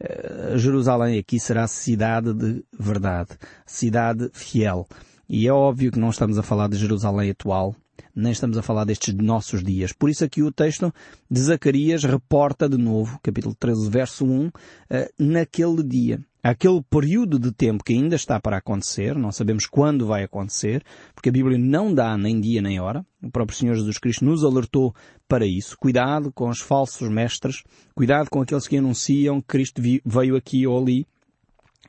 Uh, 0.00 0.58
Jerusalém 0.58 1.18
aqui 1.18 1.40
será 1.40 1.66
cidade 1.66 2.32
de 2.34 2.64
verdade, 2.78 3.30
cidade 3.66 4.30
fiel. 4.32 4.86
E 5.28 5.48
é 5.48 5.52
óbvio 5.52 5.90
que 5.90 5.98
não 5.98 6.10
estamos 6.10 6.38
a 6.38 6.42
falar 6.42 6.68
de 6.68 6.76
Jerusalém 6.76 7.30
atual, 7.30 7.74
nem 8.14 8.32
estamos 8.32 8.58
a 8.58 8.62
falar 8.62 8.84
destes 8.84 9.14
nossos 9.14 9.62
dias. 9.62 9.92
Por 9.92 10.10
isso 10.10 10.24
aqui 10.24 10.42
o 10.42 10.52
texto 10.52 10.92
de 11.30 11.40
Zacarias 11.40 12.04
reporta 12.04 12.68
de 12.68 12.76
novo, 12.76 13.18
capítulo 13.22 13.54
13, 13.54 13.90
verso 13.90 14.24
1, 14.24 14.50
eh, 14.90 15.10
naquele 15.18 15.82
dia. 15.82 16.20
Aquele 16.44 16.82
período 16.90 17.38
de 17.38 17.50
tempo 17.50 17.82
que 17.82 17.94
ainda 17.94 18.16
está 18.16 18.38
para 18.38 18.58
acontecer, 18.58 19.14
não 19.16 19.32
sabemos 19.32 19.66
quando 19.66 20.06
vai 20.06 20.24
acontecer, 20.24 20.84
porque 21.14 21.30
a 21.30 21.32
Bíblia 21.32 21.56
não 21.56 21.94
dá 21.94 22.18
nem 22.18 22.38
dia 22.38 22.60
nem 22.60 22.78
hora. 22.78 23.02
O 23.22 23.30
próprio 23.30 23.56
Senhor 23.56 23.74
Jesus 23.74 23.96
Cristo 23.96 24.26
nos 24.26 24.44
alertou 24.44 24.94
para 25.26 25.46
isso. 25.46 25.74
Cuidado 25.78 26.30
com 26.30 26.50
os 26.50 26.60
falsos 26.60 27.08
mestres, 27.08 27.62
cuidado 27.94 28.28
com 28.28 28.42
aqueles 28.42 28.68
que 28.68 28.76
anunciam 28.76 29.40
que 29.40 29.46
Cristo 29.46 29.80
veio 30.04 30.36
aqui 30.36 30.66
ou 30.66 30.78
ali 30.78 31.06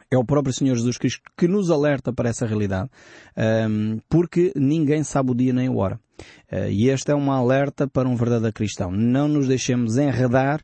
é 0.10 0.18
o 0.18 0.24
próprio 0.24 0.54
Senhor 0.54 0.76
Jesus 0.76 0.98
Cristo 0.98 1.22
que 1.38 1.50
nos 1.50 1.70
alerta 1.70 2.14
para 2.14 2.30
essa 2.30 2.46
realidade, 2.46 2.90
porque 4.08 4.54
ninguém 4.56 5.04
sabe 5.04 5.32
o 5.32 5.36
dia 5.36 5.52
nem 5.52 5.68
a 5.68 5.72
hora. 5.72 6.00
Uh, 6.50 6.70
e 6.70 6.90
este 6.90 7.12
é 7.12 7.16
um 7.16 7.30
alerta 7.30 7.90
para 7.90 8.08
um 8.08 8.16
verdadeiro 8.16 8.54
cristão. 8.54 8.90
Não 8.90 9.28
nos 9.28 9.48
deixemos 9.48 9.98
enredar 9.98 10.62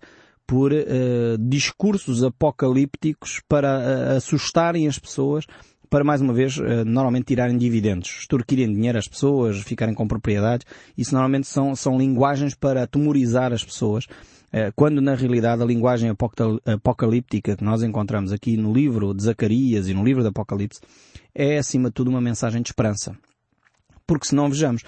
por 0.48 0.72
uh, 0.74 1.38
discursos 1.40 2.24
apocalípticos 2.24 3.42
para 3.48 3.80
uh, 3.80 4.18
assustarem 4.18 4.88
as 4.88 5.00
pessoas, 5.00 5.46
para 5.90 6.04
mais 6.04 6.22
uma 6.22 6.34
vez, 6.34 6.58
normalmente 6.86 7.26
tirarem 7.26 7.58
dividendos, 7.58 8.20
extorquirem 8.22 8.74
dinheiro 8.74 8.98
às 8.98 9.10
pessoas, 9.10 9.60
ficarem 9.60 9.94
com 9.94 10.08
propriedades. 10.08 10.66
Isso 10.98 11.14
normalmente 11.14 11.48
são, 11.48 11.76
são 11.76 11.98
linguagens 11.98 12.56
para 12.56 12.84
atemorizar 12.84 13.52
as 13.52 13.62
pessoas 13.62 14.08
quando 14.74 15.02
na 15.02 15.16
realidade 15.16 15.62
a 15.62 15.66
linguagem 15.66 16.10
apocalíptica 16.66 17.58
que 17.58 17.64
nós 17.66 17.84
encontramos 17.84 18.32
aqui 18.32 18.56
no 18.56 18.72
livro 18.72 19.14
de 19.14 19.24
Zacarias 19.24 19.90
e 19.90 19.94
no 19.94 20.02
livro 20.02 20.24
do 20.24 20.30
Apocalipse 20.30 20.80
é 21.36 21.58
acima 21.58 21.90
de 21.90 21.94
tudo 21.94 22.10
uma 22.10 22.22
mensagem 22.22 22.62
de 22.62 22.70
esperança. 22.70 23.14
Porque 24.12 24.27
se 24.27 24.36
não 24.36 24.50
vejamos, 24.50 24.84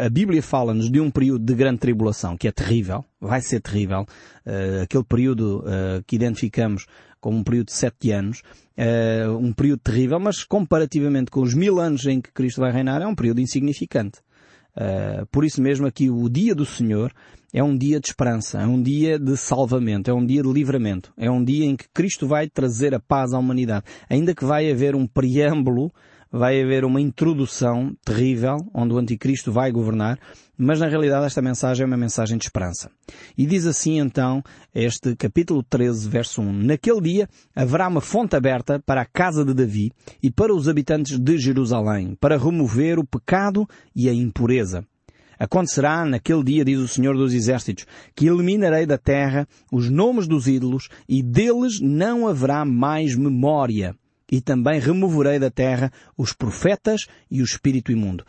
a 0.00 0.08
Bíblia 0.08 0.40
fala-nos 0.40 0.88
de 0.88 1.00
um 1.00 1.10
período 1.10 1.44
de 1.44 1.52
grande 1.52 1.80
tribulação, 1.80 2.36
que 2.36 2.46
é 2.46 2.52
terrível, 2.52 3.04
vai 3.20 3.40
ser 3.40 3.58
terrível, 3.60 4.06
eh, 4.44 4.82
aquele 4.84 5.02
período 5.02 5.64
que 6.06 6.14
identificamos 6.14 6.86
como 7.20 7.38
um 7.38 7.42
período 7.42 7.66
de 7.66 7.72
sete 7.72 8.12
anos, 8.12 8.42
um 9.40 9.52
período 9.52 9.80
terrível, 9.80 10.20
mas 10.20 10.44
comparativamente 10.44 11.28
com 11.28 11.42
os 11.42 11.54
mil 11.54 11.80
anos 11.80 12.06
em 12.06 12.20
que 12.20 12.32
Cristo 12.32 12.60
vai 12.60 12.70
reinar, 12.70 13.02
é 13.02 13.06
um 13.08 13.16
período 13.16 13.40
insignificante. 13.40 14.20
por 15.32 15.44
isso 15.44 15.60
mesmo 15.60 15.84
aqui 15.84 16.08
o 16.08 16.28
dia 16.28 16.54
do 16.54 16.64
Senhor 16.64 17.12
é 17.52 17.64
um 17.64 17.76
dia 17.76 17.98
de 17.98 18.06
esperança, 18.06 18.60
é 18.60 18.66
um 18.66 18.80
dia 18.80 19.18
de 19.18 19.36
salvamento, 19.36 20.08
é 20.08 20.14
um 20.14 20.24
dia 20.24 20.40
de 20.40 20.52
livramento, 20.52 21.12
é 21.16 21.28
um 21.28 21.42
dia 21.42 21.64
em 21.64 21.74
que 21.74 21.88
Cristo 21.92 22.28
vai 22.28 22.48
trazer 22.48 22.94
a 22.94 23.00
paz 23.00 23.32
à 23.32 23.40
humanidade. 23.40 23.86
Ainda 24.08 24.36
que 24.36 24.44
vai 24.44 24.70
haver 24.70 24.94
um 24.94 25.04
preâmbulo, 25.04 25.90
vai 26.30 26.62
haver 26.62 26.84
uma 26.84 27.00
introdução 27.00 27.96
terrível, 28.04 28.56
onde 28.74 28.94
o 28.94 28.98
anticristo 28.98 29.52
vai 29.52 29.70
governar, 29.70 30.18
mas 30.58 30.80
na 30.80 30.88
realidade 30.88 31.26
esta 31.26 31.42
mensagem 31.42 31.84
é 31.84 31.86
uma 31.86 31.96
mensagem 31.96 32.38
de 32.38 32.44
esperança. 32.44 32.90
E 33.36 33.46
diz 33.46 33.66
assim 33.66 33.98
então 33.98 34.42
este 34.74 35.14
capítulo 35.14 35.62
13, 35.62 36.08
verso 36.08 36.40
1. 36.40 36.52
Naquele 36.52 37.00
dia 37.00 37.28
haverá 37.54 37.88
uma 37.88 38.00
fonte 38.00 38.34
aberta 38.36 38.80
para 38.84 39.02
a 39.02 39.06
casa 39.06 39.44
de 39.44 39.54
Davi 39.54 39.92
e 40.22 40.30
para 40.30 40.54
os 40.54 40.68
habitantes 40.68 41.18
de 41.18 41.38
Jerusalém, 41.38 42.16
para 42.20 42.38
remover 42.38 42.98
o 42.98 43.06
pecado 43.06 43.68
e 43.94 44.08
a 44.08 44.12
impureza. 44.12 44.84
Acontecerá 45.38 46.04
naquele 46.06 46.42
dia, 46.42 46.64
diz 46.64 46.78
o 46.78 46.88
Senhor 46.88 47.14
dos 47.14 47.34
Exércitos, 47.34 47.86
que 48.14 48.26
eliminarei 48.26 48.86
da 48.86 48.96
terra 48.96 49.46
os 49.70 49.90
nomes 49.90 50.26
dos 50.26 50.48
ídolos 50.48 50.88
e 51.06 51.22
deles 51.22 51.78
não 51.80 52.26
haverá 52.26 52.64
mais 52.64 53.14
memória. 53.14 53.94
E 54.30 54.40
também 54.40 54.80
removerei 54.80 55.38
da 55.38 55.50
terra 55.50 55.92
os 56.16 56.32
profetas 56.32 57.06
e 57.30 57.40
o 57.40 57.44
espírito 57.44 57.92
imundo 57.92 58.24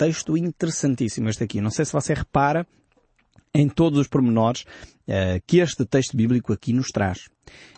texto 0.00 0.34
interessantíssimo 0.34 1.28
este 1.28 1.44
aqui. 1.44 1.60
Não 1.60 1.70
sei 1.70 1.84
se 1.84 1.92
você 1.92 2.14
repara 2.14 2.66
em 3.52 3.68
todos 3.68 3.98
os 3.98 4.08
pormenores 4.08 4.62
uh, 4.62 5.42
que 5.46 5.58
este 5.58 5.84
texto 5.84 6.16
bíblico 6.16 6.54
aqui 6.54 6.72
nos 6.72 6.86
traz. 6.86 7.28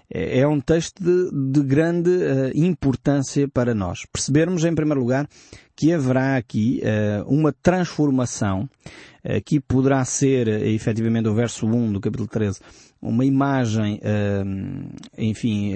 É, 0.08 0.40
é 0.40 0.46
um 0.46 0.60
texto 0.60 1.02
de, 1.02 1.50
de 1.50 1.66
grande 1.66 2.10
uh, 2.10 2.52
importância 2.54 3.48
para 3.48 3.74
nós. 3.74 4.06
Percebermos, 4.12 4.64
em 4.64 4.72
primeiro 4.72 5.00
lugar, 5.00 5.28
que 5.74 5.92
haverá 5.92 6.36
aqui 6.36 6.80
uh, 6.84 7.28
uma 7.28 7.52
transformação 7.52 8.68
que 9.44 9.60
poderá 9.60 10.04
ser, 10.04 10.48
efetivamente, 10.48 11.28
o 11.28 11.34
verso 11.34 11.64
1 11.64 11.92
do 11.92 12.00
capítulo 12.00 12.28
13, 12.28 12.58
uma 13.00 13.24
imagem, 13.24 14.00
enfim, 15.16 15.74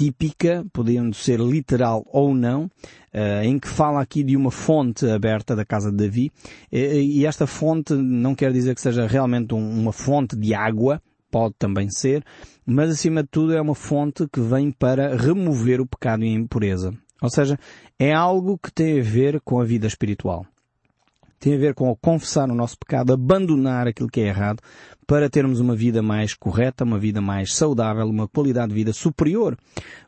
típica, 0.00 0.64
podendo 0.72 1.14
ser 1.14 1.38
literal 1.38 2.02
ou 2.10 2.34
não, 2.34 2.64
uh, 2.64 3.44
em 3.44 3.58
que 3.58 3.68
fala 3.68 4.00
aqui 4.00 4.22
de 4.22 4.34
uma 4.34 4.50
fonte 4.50 5.06
aberta 5.06 5.54
da 5.54 5.62
casa 5.62 5.90
de 5.90 5.98
Davi, 5.98 6.32
e 6.72 7.26
esta 7.26 7.46
fonte 7.46 7.92
não 7.92 8.34
quer 8.34 8.50
dizer 8.50 8.74
que 8.74 8.80
seja 8.80 9.06
realmente 9.06 9.52
um, 9.52 9.58
uma 9.58 9.92
fonte 9.92 10.34
de 10.34 10.54
água, 10.54 11.02
pode 11.30 11.54
também 11.58 11.90
ser, 11.90 12.24
mas 12.64 12.90
acima 12.90 13.22
de 13.22 13.28
tudo 13.28 13.52
é 13.52 13.60
uma 13.60 13.74
fonte 13.74 14.26
que 14.32 14.40
vem 14.40 14.70
para 14.70 15.14
remover 15.14 15.82
o 15.82 15.86
pecado 15.86 16.24
e 16.24 16.28
a 16.28 16.38
impureza. 16.38 16.94
Ou 17.20 17.28
seja, 17.28 17.58
é 17.98 18.10
algo 18.10 18.56
que 18.56 18.72
tem 18.72 18.98
a 18.98 19.02
ver 19.02 19.38
com 19.42 19.60
a 19.60 19.64
vida 19.64 19.86
espiritual 19.86 20.46
tem 21.40 21.54
a 21.54 21.58
ver 21.58 21.74
com 21.74 21.96
confessar 21.96 22.50
o 22.50 22.54
nosso 22.54 22.78
pecado, 22.78 23.14
abandonar 23.14 23.88
aquilo 23.88 24.10
que 24.10 24.20
é 24.20 24.26
errado, 24.26 24.62
para 25.06 25.28
termos 25.28 25.58
uma 25.58 25.74
vida 25.74 26.02
mais 26.02 26.34
correta, 26.34 26.84
uma 26.84 26.98
vida 26.98 27.20
mais 27.20 27.54
saudável, 27.54 28.06
uma 28.06 28.28
qualidade 28.28 28.68
de 28.68 28.74
vida 28.74 28.92
superior. 28.92 29.56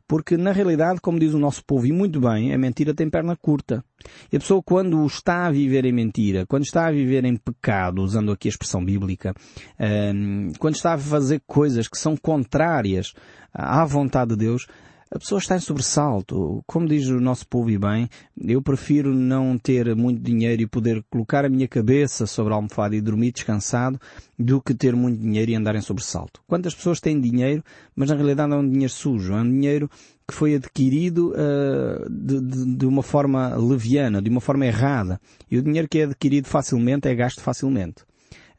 Porque, 0.07 0.37
na 0.37 0.53
realidade, 0.53 1.01
como 1.01 1.19
diz 1.19 1.33
o 1.33 1.39
nosso 1.39 1.65
povo, 1.65 1.87
e 1.87 1.93
muito 1.93 2.21
bem, 2.21 2.53
a 2.53 2.59
mentira 2.59 2.95
tem 2.95 3.09
perna 3.09 3.35
curta. 3.35 3.83
E 4.31 4.37
a 4.37 4.39
pessoa, 4.39 4.63
quando 4.63 5.05
está 5.07 5.47
a 5.47 5.51
viver 5.51 5.87
em 5.87 5.93
mentira, 5.93 6.45
quando 6.47 6.65
está 6.65 6.87
a 6.87 6.93
viver 6.93 7.25
em 7.25 7.35
pecado, 7.35 8.03
usando 8.03 8.31
aqui 8.31 8.47
a 8.47 8.51
expressão 8.51 8.85
bíblica, 8.85 9.35
ehm, 9.79 10.53
quando 10.59 10.75
está 10.75 10.93
a 10.93 10.99
fazer 10.99 11.43
coisas 11.47 11.89
que 11.89 11.97
são 11.99 12.15
contrárias 12.15 13.15
à 13.53 13.85
vontade 13.85 14.33
de 14.33 14.37
Deus, 14.37 14.67
a 15.15 15.19
pessoa 15.19 15.39
está 15.39 15.57
em 15.57 15.61
sobressalto. 15.61 16.63
Como 16.67 16.89
diz 16.89 17.07
o 17.09 17.21
nosso 17.21 17.47
povo 17.47 17.71
e 17.71 17.77
bem, 17.77 18.09
eu 18.41 18.63
prefiro 18.63 19.15
não 19.15 19.59
ter 19.59 19.95
muito 19.95 20.23
dinheiro 20.23 20.63
e 20.63 20.67
poder 20.67 21.05
colocar 21.11 21.45
a 21.45 21.51
minha 21.51 21.69
cabeça 21.69 22.27
sobre 22.27 22.55
a 22.55 22.57
almofada 22.57 22.97
e 22.97 23.01
dormir 23.01 23.31
descansado 23.31 24.01
do 24.39 24.61
que 24.61 24.73
ter 24.73 24.97
muito 24.97 25.21
dinheiro 25.21 25.51
e 25.51 25.55
andar 25.55 25.77
em 25.77 25.83
sobressalto. 25.83 26.41
Quantas 26.47 26.75
pessoas 26.75 26.99
têm 26.99 27.21
dinheiro, 27.21 27.63
mas 27.95 28.09
na 28.09 28.17
realidade 28.17 28.55
é 28.55 28.57
um 28.57 28.69
dinheiro 28.69 28.93
sujo, 28.93 29.35
é 29.35 29.43
um 29.43 29.51
dinheiro 29.51 29.91
que 30.27 30.33
foi 30.33 30.55
adquirido 30.55 31.33
uh, 31.33 32.09
de, 32.09 32.41
de, 32.41 32.77
de 32.77 32.87
uma 32.87 33.03
forma 33.03 33.55
leviana, 33.55 34.23
de 34.23 34.31
uma 34.31 34.41
forma 34.41 34.65
errada. 34.65 35.21
E 35.51 35.59
o 35.59 35.63
dinheiro 35.63 35.89
que 35.89 35.99
é 35.99 36.05
adquirido 36.05 36.49
facilmente 36.49 37.07
é 37.07 37.15
gasto 37.15 37.43
facilmente. 37.43 38.03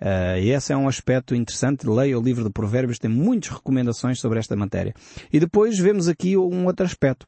Uh, 0.02 0.40
e 0.40 0.52
esse 0.52 0.74
é 0.74 0.78
um 0.78 0.88
aspecto 0.88 1.36
interessante. 1.36 1.88
Leia 1.88 2.18
o 2.18 2.22
livro 2.22 2.44
de 2.44 2.50
Provérbios, 2.50 3.00
tem 3.00 3.10
muitas 3.10 3.50
recomendações 3.50 4.20
sobre 4.20 4.40
esta 4.40 4.56
matéria. 4.56 4.94
E 5.32 5.40
depois 5.40 5.78
vemos 5.78 6.08
aqui 6.08 6.38
um 6.38 6.66
outro 6.66 6.86
aspecto. 6.86 7.26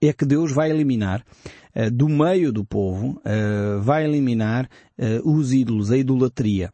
É 0.00 0.12
que 0.12 0.24
Deus 0.24 0.52
vai 0.52 0.70
eliminar 0.70 1.24
uh, 1.74 1.90
do 1.90 2.08
meio 2.08 2.52
do 2.52 2.64
povo, 2.64 3.20
uh, 3.20 3.80
vai 3.80 4.04
eliminar 4.04 4.68
os 5.24 5.52
ídolos, 5.52 5.90
a 5.90 5.96
idolatria. 5.96 6.72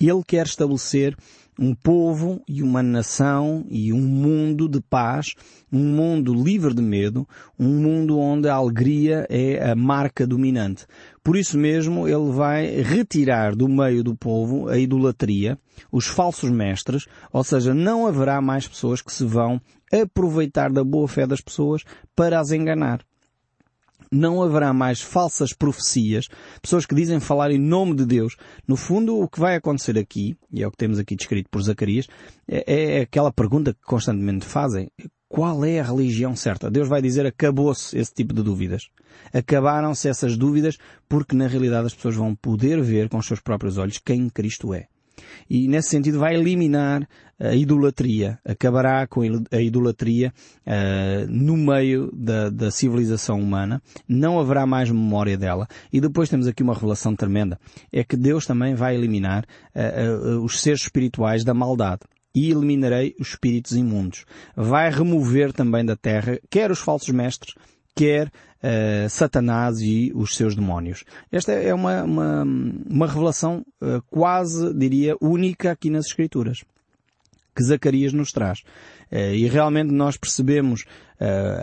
Ele 0.00 0.22
quer 0.26 0.46
estabelecer 0.46 1.16
um 1.58 1.74
povo 1.74 2.40
e 2.46 2.62
uma 2.62 2.82
nação 2.82 3.66
e 3.68 3.92
um 3.92 4.00
mundo 4.00 4.68
de 4.68 4.80
paz, 4.80 5.34
um 5.72 5.84
mundo 5.84 6.32
livre 6.32 6.72
de 6.72 6.80
medo, 6.80 7.28
um 7.58 7.68
mundo 7.82 8.18
onde 8.18 8.48
a 8.48 8.54
alegria 8.54 9.26
é 9.28 9.70
a 9.70 9.74
marca 9.74 10.24
dominante. 10.24 10.86
Por 11.28 11.36
isso 11.36 11.58
mesmo, 11.58 12.08
ele 12.08 12.32
vai 12.32 12.80
retirar 12.80 13.54
do 13.54 13.68
meio 13.68 14.02
do 14.02 14.16
povo 14.16 14.66
a 14.66 14.78
idolatria, 14.78 15.58
os 15.92 16.06
falsos 16.06 16.48
mestres, 16.48 17.04
ou 17.30 17.44
seja, 17.44 17.74
não 17.74 18.06
haverá 18.06 18.40
mais 18.40 18.66
pessoas 18.66 19.02
que 19.02 19.12
se 19.12 19.26
vão 19.26 19.60
aproveitar 19.92 20.72
da 20.72 20.82
boa 20.82 21.06
fé 21.06 21.26
das 21.26 21.42
pessoas 21.42 21.84
para 22.16 22.40
as 22.40 22.50
enganar 22.50 23.04
não 24.10 24.42
haverá 24.42 24.72
mais 24.72 25.02
falsas 25.02 25.52
profecias, 25.52 26.28
pessoas 26.62 26.86
que 26.86 26.94
dizem 26.94 27.20
falar 27.20 27.50
em 27.50 27.58
nome 27.58 27.94
de 27.94 28.06
Deus. 28.06 28.36
No 28.66 28.74
fundo, 28.74 29.20
o 29.20 29.28
que 29.28 29.38
vai 29.38 29.54
acontecer 29.54 29.98
aqui, 29.98 30.34
e 30.50 30.62
é 30.62 30.66
o 30.66 30.70
que 30.70 30.78
temos 30.78 30.98
aqui 30.98 31.14
descrito 31.14 31.50
por 31.50 31.60
Zacarias, 31.60 32.06
é, 32.48 32.96
é 32.96 33.00
aquela 33.02 33.30
pergunta 33.30 33.74
que 33.74 33.82
constantemente 33.82 34.46
fazem. 34.46 34.90
Qual 35.28 35.62
é 35.62 35.78
a 35.78 35.84
religião 35.84 36.34
certa? 36.34 36.70
Deus 36.70 36.88
vai 36.88 37.02
dizer 37.02 37.26
acabou-se 37.26 37.98
esse 37.98 38.14
tipo 38.14 38.32
de 38.32 38.42
dúvidas. 38.42 38.88
Acabaram-se 39.32 40.08
essas 40.08 40.36
dúvidas 40.36 40.78
porque 41.08 41.36
na 41.36 41.46
realidade 41.46 41.86
as 41.86 41.94
pessoas 41.94 42.16
vão 42.16 42.34
poder 42.34 42.80
ver 42.82 43.08
com 43.08 43.18
os 43.18 43.26
seus 43.26 43.40
próprios 43.40 43.78
olhos 43.78 43.98
quem 43.98 44.28
Cristo 44.28 44.74
é. 44.74 44.86
E 45.48 45.68
nesse 45.68 45.90
sentido 45.90 46.18
vai 46.18 46.34
eliminar 46.34 47.08
a 47.40 47.54
idolatria, 47.54 48.38
acabará 48.44 49.06
com 49.06 49.22
a 49.22 49.60
idolatria 49.60 50.32
uh, 50.66 51.26
no 51.28 51.56
meio 51.56 52.10
da, 52.12 52.50
da, 52.50 52.70
civilização 52.70 53.40
humana, 53.40 53.80
não 54.08 54.40
haverá 54.40 54.66
mais 54.66 54.90
memória 54.90 55.36
dela. 55.36 55.68
E 55.92 56.00
depois 56.00 56.28
temos 56.28 56.46
aqui 56.46 56.62
uma 56.62 56.74
revelação 56.74 57.14
tremenda, 57.14 57.58
é 57.92 58.02
que 58.02 58.16
Deus 58.16 58.44
também 58.44 58.74
vai 58.74 58.94
eliminar 58.94 59.44
uh, 59.74 60.38
uh, 60.38 60.44
os 60.44 60.60
seres 60.60 60.82
espirituais 60.82 61.44
da 61.44 61.54
maldade. 61.54 62.00
E 62.34 62.50
eliminarei 62.50 63.16
os 63.18 63.30
espíritos 63.30 63.72
imundos. 63.72 64.24
Vai 64.54 64.90
remover 64.90 65.52
também 65.52 65.84
da 65.84 65.96
terra 65.96 66.38
quer 66.50 66.70
os 66.70 66.78
falsos 66.78 67.08
mestres, 67.08 67.54
quer 67.98 68.28
uh, 68.28 69.10
Satanás 69.10 69.80
e 69.80 70.12
os 70.14 70.36
seus 70.36 70.54
demónios. 70.54 71.02
Esta 71.32 71.50
é 71.50 71.74
uma, 71.74 72.04
uma, 72.04 72.44
uma 72.88 73.06
revelação 73.08 73.66
uh, 73.82 74.00
quase, 74.08 74.72
diria, 74.72 75.16
única 75.20 75.72
aqui 75.72 75.90
nas 75.90 76.06
Escrituras 76.06 76.62
que 77.56 77.64
Zacarias 77.64 78.12
nos 78.12 78.30
traz. 78.30 78.60
Uh, 79.10 79.34
e 79.34 79.48
realmente 79.48 79.92
nós 79.92 80.16
percebemos 80.16 80.84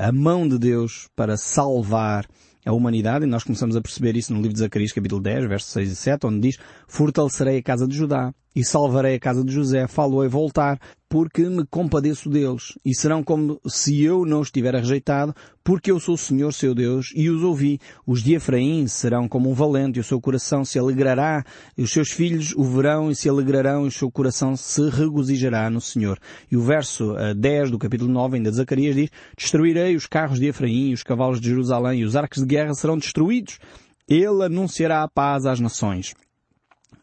a 0.02 0.12
mão 0.12 0.46
de 0.46 0.60
Deus 0.60 1.08
para 1.16 1.38
salvar 1.38 2.28
a 2.66 2.74
humanidade, 2.74 3.24
e 3.24 3.28
nós 3.28 3.46
começamos 3.46 3.78
a 3.78 3.82
perceber 3.82 4.18
isso 4.18 4.34
no 4.34 4.42
livro 4.42 4.52
de 4.52 4.60
Zacarias, 4.60 4.92
capítulo 4.92 5.22
10, 5.22 5.48
versos 5.48 5.72
6 5.72 5.92
e 5.94 5.96
7, 5.96 6.28
onde 6.28 6.42
diz, 6.42 6.58
fortalecerei 6.90 7.60
a 7.60 7.64
casa 7.64 7.88
de 7.88 7.96
Judá 7.96 8.34
e 8.56 8.64
salvarei 8.64 9.16
a 9.16 9.20
casa 9.20 9.44
de 9.44 9.52
José, 9.52 9.86
falo-ei 9.86 10.30
voltar, 10.30 10.80
porque 11.10 11.44
me 11.50 11.66
compadeço 11.66 12.30
deles, 12.30 12.74
e 12.84 12.96
serão 12.96 13.24
como 13.24 13.60
se 13.68 14.02
eu 14.02 14.26
não 14.26 14.40
os 14.40 14.50
tivera 14.50 14.80
rejeitado, 14.80 15.36
porque 15.64 15.92
eu 15.92 16.00
sou 16.00 16.16
o 16.16 16.18
Senhor 16.18 16.54
seu 16.54 16.74
Deus, 16.74 17.12
e 17.16 17.30
os 17.30 17.44
ouvi. 17.44 17.80
Os 18.08 18.24
de 18.24 18.34
Efraim 18.34 18.88
serão 18.88 19.28
como 19.28 19.50
um 19.50 19.54
valente, 19.54 19.98
e 19.98 20.02
o 20.02 20.04
seu 20.04 20.22
coração 20.22 20.64
se 20.64 20.80
alegrará, 20.80 21.44
e 21.78 21.84
os 21.84 21.92
seus 21.92 22.12
filhos 22.12 22.54
o 22.56 22.64
verão 22.64 23.12
e 23.12 23.16
se 23.16 23.28
alegrarão, 23.28 23.86
e 23.86 23.90
o 23.90 23.92
seu 23.92 24.10
coração 24.10 24.56
se 24.56 24.90
regozijará 24.90 25.70
no 25.70 25.82
Senhor. 25.82 26.18
E 26.50 26.56
o 26.56 26.62
verso 26.62 27.14
10 27.36 27.68
eh, 27.68 27.72
do 27.72 27.78
capítulo 27.78 28.12
9 28.12 28.38
ainda 28.38 28.52
de 28.52 28.58
Zacarias 28.58 28.96
diz, 28.96 29.10
Destruirei 29.38 29.96
os 29.96 30.08
carros 30.08 30.40
de 30.40 30.48
Efraim, 30.48 30.90
e 30.90 30.94
os 30.94 31.04
cavalos 31.04 31.42
de 31.42 31.50
Jerusalém, 31.50 32.00
e 32.00 32.06
os 32.06 32.16
arcos 32.16 32.42
de 32.42 32.48
guerra 32.48 32.74
serão 32.74 32.98
destruídos. 32.98 33.60
Ele 34.08 34.44
anunciará 34.44 35.04
a 35.04 35.08
paz 35.08 35.46
às 35.46 35.60
nações 35.60 36.14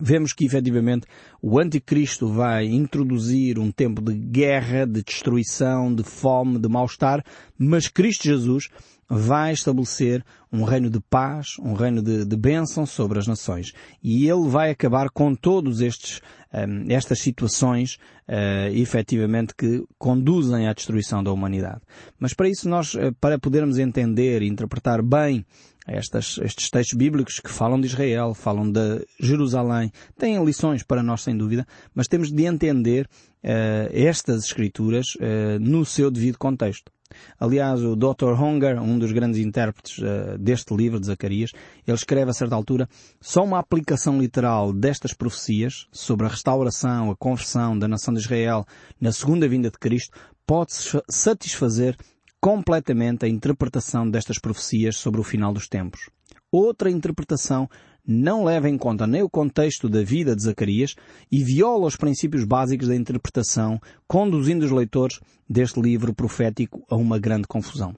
vemos 0.02 0.32
que 0.32 0.44
efetivamente 0.44 1.06
o 1.42 1.58
anticristo 1.58 2.28
vai 2.28 2.66
introduzir 2.66 3.58
um 3.58 3.72
tempo 3.72 4.00
de 4.00 4.14
guerra, 4.14 4.86
de 4.86 5.02
destruição, 5.02 5.92
de 5.92 6.04
fome, 6.04 6.56
de 6.56 6.68
mal-estar, 6.68 7.24
mas 7.58 7.88
Cristo 7.88 8.22
Jesus 8.22 8.68
vai 9.08 9.52
estabelecer 9.52 10.24
um 10.50 10.62
reino 10.62 10.88
de 10.88 11.00
paz, 11.00 11.56
um 11.58 11.74
reino 11.74 12.00
de, 12.00 12.24
de 12.24 12.36
bênção 12.36 12.86
sobre 12.86 13.18
as 13.18 13.26
nações. 13.26 13.72
E 14.02 14.26
ele 14.28 14.48
vai 14.48 14.70
acabar 14.70 15.10
com 15.10 15.34
todos 15.34 15.80
estes, 15.80 16.20
um, 16.54 16.90
estas 16.90 17.20
situações, 17.20 17.98
uh, 18.28 18.72
efetivamente, 18.72 19.54
que 19.54 19.84
conduzem 19.98 20.66
à 20.66 20.72
destruição 20.72 21.22
da 21.22 21.32
humanidade. 21.32 21.80
Mas 22.18 22.32
para 22.32 22.48
isso 22.48 22.68
nós, 22.68 22.94
uh, 22.94 23.12
para 23.20 23.38
podermos 23.38 23.78
entender 23.78 24.42
e 24.42 24.48
interpretar 24.48 25.02
bem 25.02 25.44
estas, 25.86 26.38
estes 26.42 26.70
textos 26.70 26.96
bíblicos 26.96 27.40
que 27.40 27.50
falam 27.50 27.80
de 27.80 27.86
Israel, 27.86 28.34
falam 28.34 28.70
de 28.70 29.06
Jerusalém, 29.18 29.90
têm 30.16 30.42
lições 30.44 30.82
para 30.82 31.02
nós 31.02 31.22
sem 31.32 31.36
dúvida, 31.36 31.66
mas 31.94 32.06
temos 32.06 32.30
de 32.30 32.44
entender 32.44 33.08
estas 33.42 34.44
escrituras 34.44 35.16
no 35.60 35.84
seu 35.84 36.10
devido 36.10 36.38
contexto. 36.38 36.92
Aliás, 37.38 37.82
o 37.82 37.96
Dr. 37.96 38.32
Honger, 38.40 38.80
um 38.80 38.98
dos 38.98 39.12
grandes 39.12 39.40
intérpretes 39.40 39.98
uh, 39.98 40.38
deste 40.38 40.74
livro 40.74 41.00
de 41.00 41.06
Zacarias, 41.06 41.50
ele 41.86 41.96
escreve 41.96 42.30
a 42.30 42.34
certa 42.34 42.54
altura 42.54 42.88
só 43.20 43.44
uma 43.44 43.58
aplicação 43.58 44.20
literal 44.20 44.72
destas 44.72 45.12
profecias 45.12 45.86
sobre 45.92 46.26
a 46.26 46.28
restauração, 46.28 47.10
a 47.10 47.16
conversão 47.16 47.78
da 47.78 47.88
nação 47.88 48.14
de 48.14 48.20
Israel 48.20 48.64
na 49.00 49.12
segunda 49.12 49.48
vinda 49.48 49.70
de 49.70 49.78
Cristo 49.78 50.16
pode 50.46 50.72
satisfazer 51.08 51.96
completamente 52.40 53.24
a 53.24 53.28
interpretação 53.28 54.08
destas 54.08 54.38
profecias 54.38 54.96
sobre 54.96 55.20
o 55.20 55.24
final 55.24 55.52
dos 55.52 55.68
tempos. 55.68 56.10
Outra 56.50 56.90
interpretação 56.90 57.68
não 58.06 58.44
leva 58.44 58.68
em 58.68 58.76
conta 58.76 59.06
nem 59.06 59.22
o 59.22 59.30
contexto 59.30 59.88
da 59.88 60.02
vida 60.02 60.34
de 60.34 60.42
Zacarias 60.42 60.94
e 61.30 61.42
viola 61.42 61.86
os 61.86 61.96
princípios 61.96 62.44
básicos 62.44 62.88
da 62.88 62.96
interpretação, 62.96 63.80
conduzindo 64.06 64.64
os 64.64 64.70
leitores 64.70 65.20
deste 65.48 65.80
livro 65.80 66.14
profético 66.14 66.84
a 66.90 66.96
uma 66.96 67.18
grande 67.18 67.46
confusão. 67.46 67.94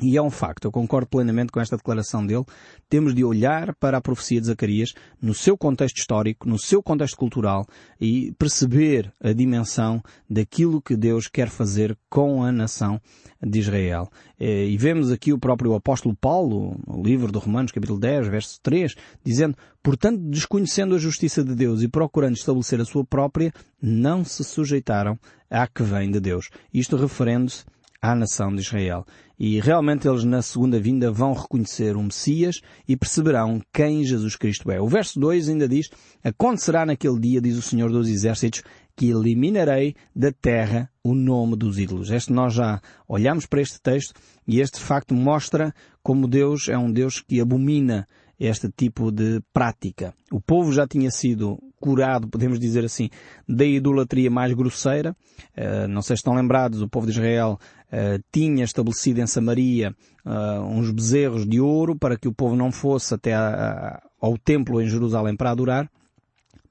E 0.00 0.14
é 0.14 0.20
um 0.20 0.28
facto, 0.28 0.66
eu 0.66 0.70
concordo 0.72 1.08
plenamente 1.08 1.50
com 1.50 1.58
esta 1.58 1.76
declaração 1.76 2.26
dele. 2.26 2.44
Temos 2.86 3.14
de 3.14 3.24
olhar 3.24 3.74
para 3.76 3.96
a 3.96 4.00
profecia 4.00 4.38
de 4.38 4.46
Zacarias 4.46 4.92
no 5.22 5.32
seu 5.32 5.56
contexto 5.56 5.96
histórico, 5.96 6.46
no 6.46 6.58
seu 6.58 6.82
contexto 6.82 7.16
cultural 7.16 7.66
e 7.98 8.30
perceber 8.38 9.10
a 9.22 9.32
dimensão 9.32 10.02
daquilo 10.28 10.82
que 10.82 10.96
Deus 10.96 11.28
quer 11.28 11.48
fazer 11.48 11.96
com 12.10 12.44
a 12.44 12.52
nação 12.52 13.00
de 13.42 13.58
Israel. 13.58 14.10
Eh, 14.38 14.66
e 14.66 14.76
vemos 14.76 15.10
aqui 15.10 15.32
o 15.32 15.38
próprio 15.38 15.74
apóstolo 15.74 16.14
Paulo, 16.14 16.78
no 16.86 17.02
livro 17.02 17.32
de 17.32 17.38
Romanos, 17.38 17.72
capítulo 17.72 17.98
10, 17.98 18.28
verso 18.28 18.60
3, 18.62 18.94
dizendo, 19.24 19.56
portanto, 19.82 20.20
desconhecendo 20.28 20.94
a 20.94 20.98
justiça 20.98 21.42
de 21.42 21.54
Deus 21.54 21.80
e 21.80 21.88
procurando 21.88 22.36
estabelecer 22.36 22.82
a 22.82 22.84
sua 22.84 23.04
própria, 23.04 23.50
não 23.80 24.26
se 24.26 24.44
sujeitaram 24.44 25.18
à 25.48 25.66
que 25.66 25.82
vem 25.82 26.10
de 26.10 26.20
Deus. 26.20 26.50
Isto 26.72 26.96
referendo-se 26.96 27.64
à 28.00 28.14
nação 28.14 28.54
de 28.54 28.60
Israel. 28.60 29.04
E 29.38 29.60
realmente 29.60 30.08
eles 30.08 30.24
na 30.24 30.40
segunda 30.40 30.80
vinda 30.80 31.10
vão 31.10 31.34
reconhecer 31.34 31.96
o 31.96 32.02
Messias 32.02 32.60
e 32.88 32.96
perceberão 32.96 33.60
quem 33.72 34.04
Jesus 34.04 34.34
Cristo 34.34 34.70
é. 34.70 34.80
O 34.80 34.88
verso 34.88 35.20
2 35.20 35.48
ainda 35.48 35.68
diz, 35.68 35.90
acontecerá 36.24 36.86
naquele 36.86 37.20
dia, 37.20 37.40
diz 37.40 37.56
o 37.56 37.62
Senhor 37.62 37.90
dos 37.90 38.08
Exércitos, 38.08 38.62
que 38.96 39.10
eliminarei 39.10 39.94
da 40.14 40.32
terra 40.32 40.90
o 41.04 41.14
nome 41.14 41.54
dos 41.54 41.78
ídolos. 41.78 42.10
Este 42.10 42.32
nós 42.32 42.54
já 42.54 42.80
olhamos 43.06 43.44
para 43.44 43.60
este 43.60 43.78
texto 43.80 44.14
e 44.48 44.60
este 44.60 44.80
facto 44.80 45.14
mostra 45.14 45.74
como 46.02 46.26
Deus 46.26 46.68
é 46.68 46.78
um 46.78 46.90
Deus 46.90 47.20
que 47.20 47.40
abomina 47.40 48.08
este 48.38 48.70
tipo 48.70 49.10
de 49.10 49.40
prática. 49.52 50.14
O 50.30 50.40
povo 50.40 50.72
já 50.72 50.86
tinha 50.86 51.10
sido 51.10 51.58
curado, 51.80 52.28
podemos 52.28 52.58
dizer 52.58 52.84
assim, 52.84 53.08
da 53.48 53.64
idolatria 53.64 54.30
mais 54.30 54.52
grosseira. 54.52 55.16
Uh, 55.56 55.88
não 55.88 56.02
sei 56.02 56.16
se 56.16 56.20
estão 56.20 56.34
lembrados, 56.34 56.82
o 56.82 56.88
povo 56.88 57.06
de 57.06 57.12
Israel 57.12 57.58
uh, 57.86 58.22
tinha 58.32 58.64
estabelecido 58.64 59.20
em 59.20 59.26
Samaria 59.26 59.94
uh, 60.24 60.62
uns 60.64 60.90
bezerros 60.90 61.46
de 61.46 61.60
ouro 61.60 61.96
para 61.96 62.16
que 62.16 62.28
o 62.28 62.34
povo 62.34 62.56
não 62.56 62.70
fosse 62.70 63.14
até 63.14 63.32
ao 63.34 64.36
templo 64.38 64.80
em 64.80 64.88
Jerusalém 64.88 65.36
para 65.36 65.50
adorar. 65.50 65.90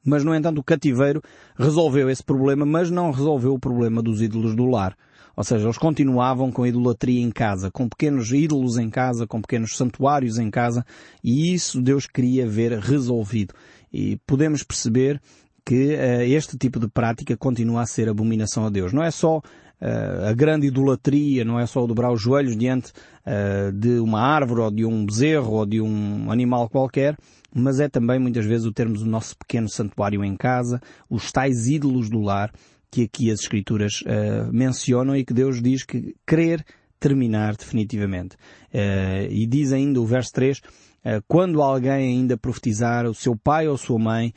Mas, 0.06 0.24
no 0.24 0.36
entanto, 0.36 0.60
o 0.60 0.64
cativeiro 0.64 1.20
resolveu 1.58 2.10
esse 2.12 2.24
problema, 2.24 2.64
mas 2.64 2.92
não 2.92 3.10
resolveu 3.10 3.56
o 3.56 3.60
problema 3.60 4.04
dos 4.04 4.22
ídolos 4.22 4.56
do 4.56 4.66
lar. 4.66 4.96
Ou 5.36 5.44
seja, 5.44 5.66
eles 5.66 5.78
continuavam 5.78 6.52
com 6.52 6.64
a 6.64 6.68
idolatria 6.68 7.22
em 7.22 7.32
casa, 7.32 7.70
com 7.70 7.90
pequenos 7.90 8.32
ídolos 8.32 8.78
em 8.78 8.90
casa, 8.90 9.28
com 9.28 9.42
pequenos 9.42 9.76
santuários 9.76 10.38
em 10.38 10.50
casa, 10.50 10.86
e 11.24 11.54
isso 11.54 11.82
Deus 11.82 12.08
queria 12.08 12.48
ver 12.48 12.80
resolvido. 12.80 13.54
E 13.92 14.18
podemos 14.26 14.64
perceber 14.64 15.22
que 15.66 15.96
uh, 15.96 16.22
este 16.22 16.58
tipo 16.58 16.80
de 16.80 16.88
prática 16.88 17.36
continua 17.36 17.82
a 17.82 17.86
ser 17.86 18.08
abominação 18.08 18.66
a 18.66 18.70
Deus. 18.70 18.94
Não 18.94 19.04
é 19.04 19.10
só 19.10 19.40
uh, 19.40 20.26
a 20.30 20.34
grande 20.34 20.68
idolatria, 20.68 21.44
não 21.44 21.60
é 21.60 21.66
só 21.66 21.86
dobrar 21.88 22.12
os 22.12 22.22
joelhos 22.22 22.56
diante 22.56 22.92
uh, 23.26 23.72
de 23.74 24.00
uma 24.00 24.22
árvore 24.22 24.62
ou 24.62 24.72
de 24.72 24.86
um 24.86 25.06
bezerro 25.06 25.54
ou 25.54 25.66
de 25.66 25.82
um 25.82 26.32
animal 26.32 26.70
qualquer, 26.70 27.18
mas 27.54 27.80
é 27.80 27.90
também 27.90 28.20
muitas 28.20 28.46
vezes 28.46 28.68
o 28.68 28.72
termos 28.72 29.02
o 29.02 29.08
nosso 29.08 29.36
pequeno 29.38 29.68
santuário 29.68 30.24
em 30.24 30.36
casa, 30.36 30.80
os 31.10 31.32
tais 31.32 31.68
ídolos 31.68 32.10
do 32.10 32.22
lar, 32.22 32.52
que 32.96 33.04
aqui 33.04 33.30
as 33.30 33.42
Escrituras 33.42 34.02
uh, 34.04 34.50
mencionam 34.54 35.18
e 35.18 35.26
que 35.26 35.34
Deus 35.34 35.62
diz 35.62 35.84
que 35.84 36.16
querer 36.26 36.66
terminar 36.98 37.58
definitivamente. 37.58 38.38
Uh, 38.74 39.28
e 39.30 39.46
diz 39.46 39.74
ainda 39.74 40.00
o 40.00 40.06
verso 40.06 40.32
3, 40.32 40.60
uh, 40.60 40.62
eh, 41.04 41.22
quando 41.28 41.62
alguém 41.62 41.92
ainda 41.92 42.38
profetizar, 42.38 43.06
o 43.06 43.14
seu 43.14 43.36
pai 43.36 43.68
ou 43.68 43.78
sua 43.78 44.00
mãe 44.00 44.34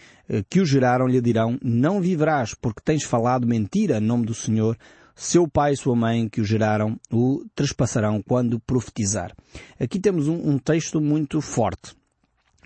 que 0.51 0.61
o 0.61 0.66
geraram 0.66 1.07
lhe 1.07 1.21
dirão, 1.21 1.57
não 1.62 2.01
viverás 2.01 2.53
porque 2.53 2.83
tens 2.85 3.05
falado 3.05 3.47
mentira 3.47 3.99
em 3.99 4.01
nome 4.05 4.27
do 4.27 4.35
Senhor, 4.35 4.77
seu 5.14 5.49
pai 5.49 5.73
e 5.73 5.77
sua 5.77 5.94
mãe 5.94 6.29
que 6.29 6.40
o 6.40 6.44
geraram 6.44 6.99
o 7.12 7.44
trespassarão 7.55 8.21
quando 8.21 8.61
profetizar. 8.61 9.33
Aqui 9.81 10.01
temos 10.01 10.27
um, 10.27 10.51
um 10.51 10.59
texto 10.59 11.01
muito 11.01 11.40
forte. 11.40 11.97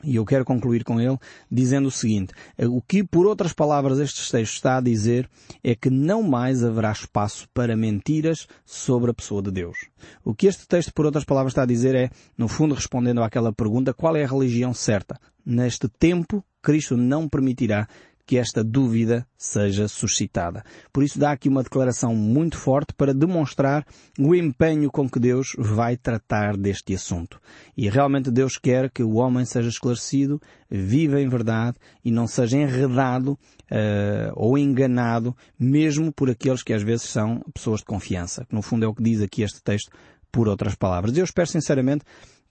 E 0.04 0.16
eu 0.16 0.24
quero 0.24 0.44
concluir 0.44 0.84
com 0.84 1.00
ele 1.00 1.16
dizendo 1.50 1.88
o 1.88 1.90
seguinte, 1.90 2.32
o 2.58 2.82
que 2.82 3.04
por 3.04 3.26
outras 3.26 3.52
palavras 3.52 3.98
este 3.98 4.30
texto 4.30 4.54
está 4.54 4.78
a 4.78 4.80
dizer 4.80 5.28
é 5.62 5.74
que 5.74 5.90
não 5.90 6.22
mais 6.22 6.64
haverá 6.64 6.90
espaço 6.90 7.48
para 7.54 7.76
mentiras 7.76 8.46
sobre 8.64 9.10
a 9.10 9.14
pessoa 9.14 9.42
de 9.42 9.50
Deus. 9.50 9.76
O 10.24 10.34
que 10.34 10.46
este 10.46 10.66
texto 10.66 10.92
por 10.92 11.06
outras 11.06 11.24
palavras 11.24 11.52
está 11.52 11.62
a 11.62 11.66
dizer 11.66 11.94
é, 11.94 12.10
no 12.36 12.48
fundo 12.48 12.74
respondendo 12.74 13.22
àquela 13.22 13.52
pergunta, 13.52 13.94
qual 13.94 14.16
é 14.16 14.24
a 14.24 14.28
religião 14.28 14.74
certa? 14.74 15.20
Neste 15.44 15.88
tempo, 15.88 16.44
Cristo 16.60 16.96
não 16.96 17.28
permitirá 17.28 17.88
que 18.32 18.38
esta 18.38 18.64
dúvida 18.64 19.26
seja 19.36 19.86
suscitada. 19.86 20.64
Por 20.90 21.04
isso 21.04 21.18
dá 21.18 21.32
aqui 21.32 21.50
uma 21.50 21.62
declaração 21.62 22.16
muito 22.16 22.56
forte 22.56 22.94
para 22.94 23.12
demonstrar 23.12 23.84
o 24.18 24.34
empenho 24.34 24.90
com 24.90 25.06
que 25.06 25.20
Deus 25.20 25.48
vai 25.58 25.98
tratar 25.98 26.56
deste 26.56 26.94
assunto. 26.94 27.38
E 27.76 27.90
realmente 27.90 28.30
Deus 28.30 28.56
quer 28.56 28.90
que 28.90 29.02
o 29.02 29.16
homem 29.16 29.44
seja 29.44 29.68
esclarecido, 29.68 30.40
viva 30.70 31.20
em 31.20 31.28
verdade 31.28 31.76
e 32.02 32.10
não 32.10 32.26
seja 32.26 32.56
enredado 32.56 33.32
uh, 33.32 34.32
ou 34.34 34.56
enganado, 34.56 35.36
mesmo 35.60 36.10
por 36.10 36.30
aqueles 36.30 36.62
que 36.62 36.72
às 36.72 36.82
vezes 36.82 37.02
são 37.02 37.44
pessoas 37.52 37.80
de 37.80 37.84
confiança. 37.84 38.46
Que 38.46 38.54
no 38.54 38.62
fundo 38.62 38.86
é 38.86 38.88
o 38.88 38.94
que 38.94 39.02
diz 39.02 39.20
aqui 39.20 39.42
este 39.42 39.62
texto, 39.62 39.92
por 40.32 40.48
outras 40.48 40.74
palavras. 40.74 41.14
Eu 41.18 41.24
espero 41.24 41.48
sinceramente 41.48 42.02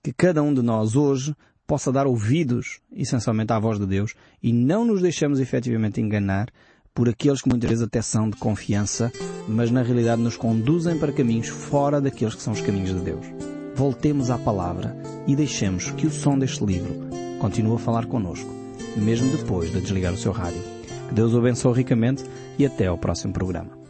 que 0.04 0.14
cada 0.14 0.44
um 0.44 0.54
de 0.54 0.62
nós 0.62 0.96
hoje 0.96 1.36
possa 1.72 1.90
dar 1.90 2.06
ouvidos, 2.06 2.82
essencialmente, 2.94 3.54
à 3.54 3.58
voz 3.58 3.80
de 3.80 3.86
Deus 3.86 4.14
e 4.44 4.52
não 4.52 4.84
nos 4.84 5.02
deixemos 5.02 5.40
efetivamente 5.40 6.02
enganar 6.02 6.50
por 6.94 7.08
aqueles 7.08 7.42
que 7.42 7.48
muitas 7.48 7.70
vezes 7.70 7.86
até 7.86 8.02
são 8.02 8.30
de 8.30 8.36
confiança, 8.36 9.10
mas 9.48 9.72
na 9.72 9.82
realidade 9.82 10.22
nos 10.22 10.36
conduzem 10.36 11.00
para 11.00 11.14
caminhos 11.14 11.48
fora 11.48 12.02
daqueles 12.02 12.36
que 12.36 12.42
são 12.42 12.52
os 12.52 12.60
caminhos 12.60 12.94
de 12.94 13.00
Deus. 13.00 13.26
Voltemos 13.74 14.30
à 14.30 14.38
palavra 14.38 14.94
e 15.26 15.34
deixemos 15.34 15.92
que 15.92 16.06
o 16.06 16.12
som 16.12 16.38
deste 16.38 16.62
livro 16.66 16.94
continue 17.40 17.76
a 17.76 17.80
falar 17.80 18.06
connosco, 18.06 18.54
mesmo 18.98 19.32
depois 19.32 19.72
de 19.72 19.80
desligar 19.80 20.12
o 20.12 20.18
seu 20.18 20.34
rádio. 20.34 20.62
Que 21.08 21.16
Deus 21.16 21.34
o 21.34 21.38
abençoe 21.38 21.74
ricamente 21.74 22.26
e 22.60 22.66
até 22.66 22.88
ao 22.88 22.98
próximo 22.98 23.32
programa. 23.32 23.81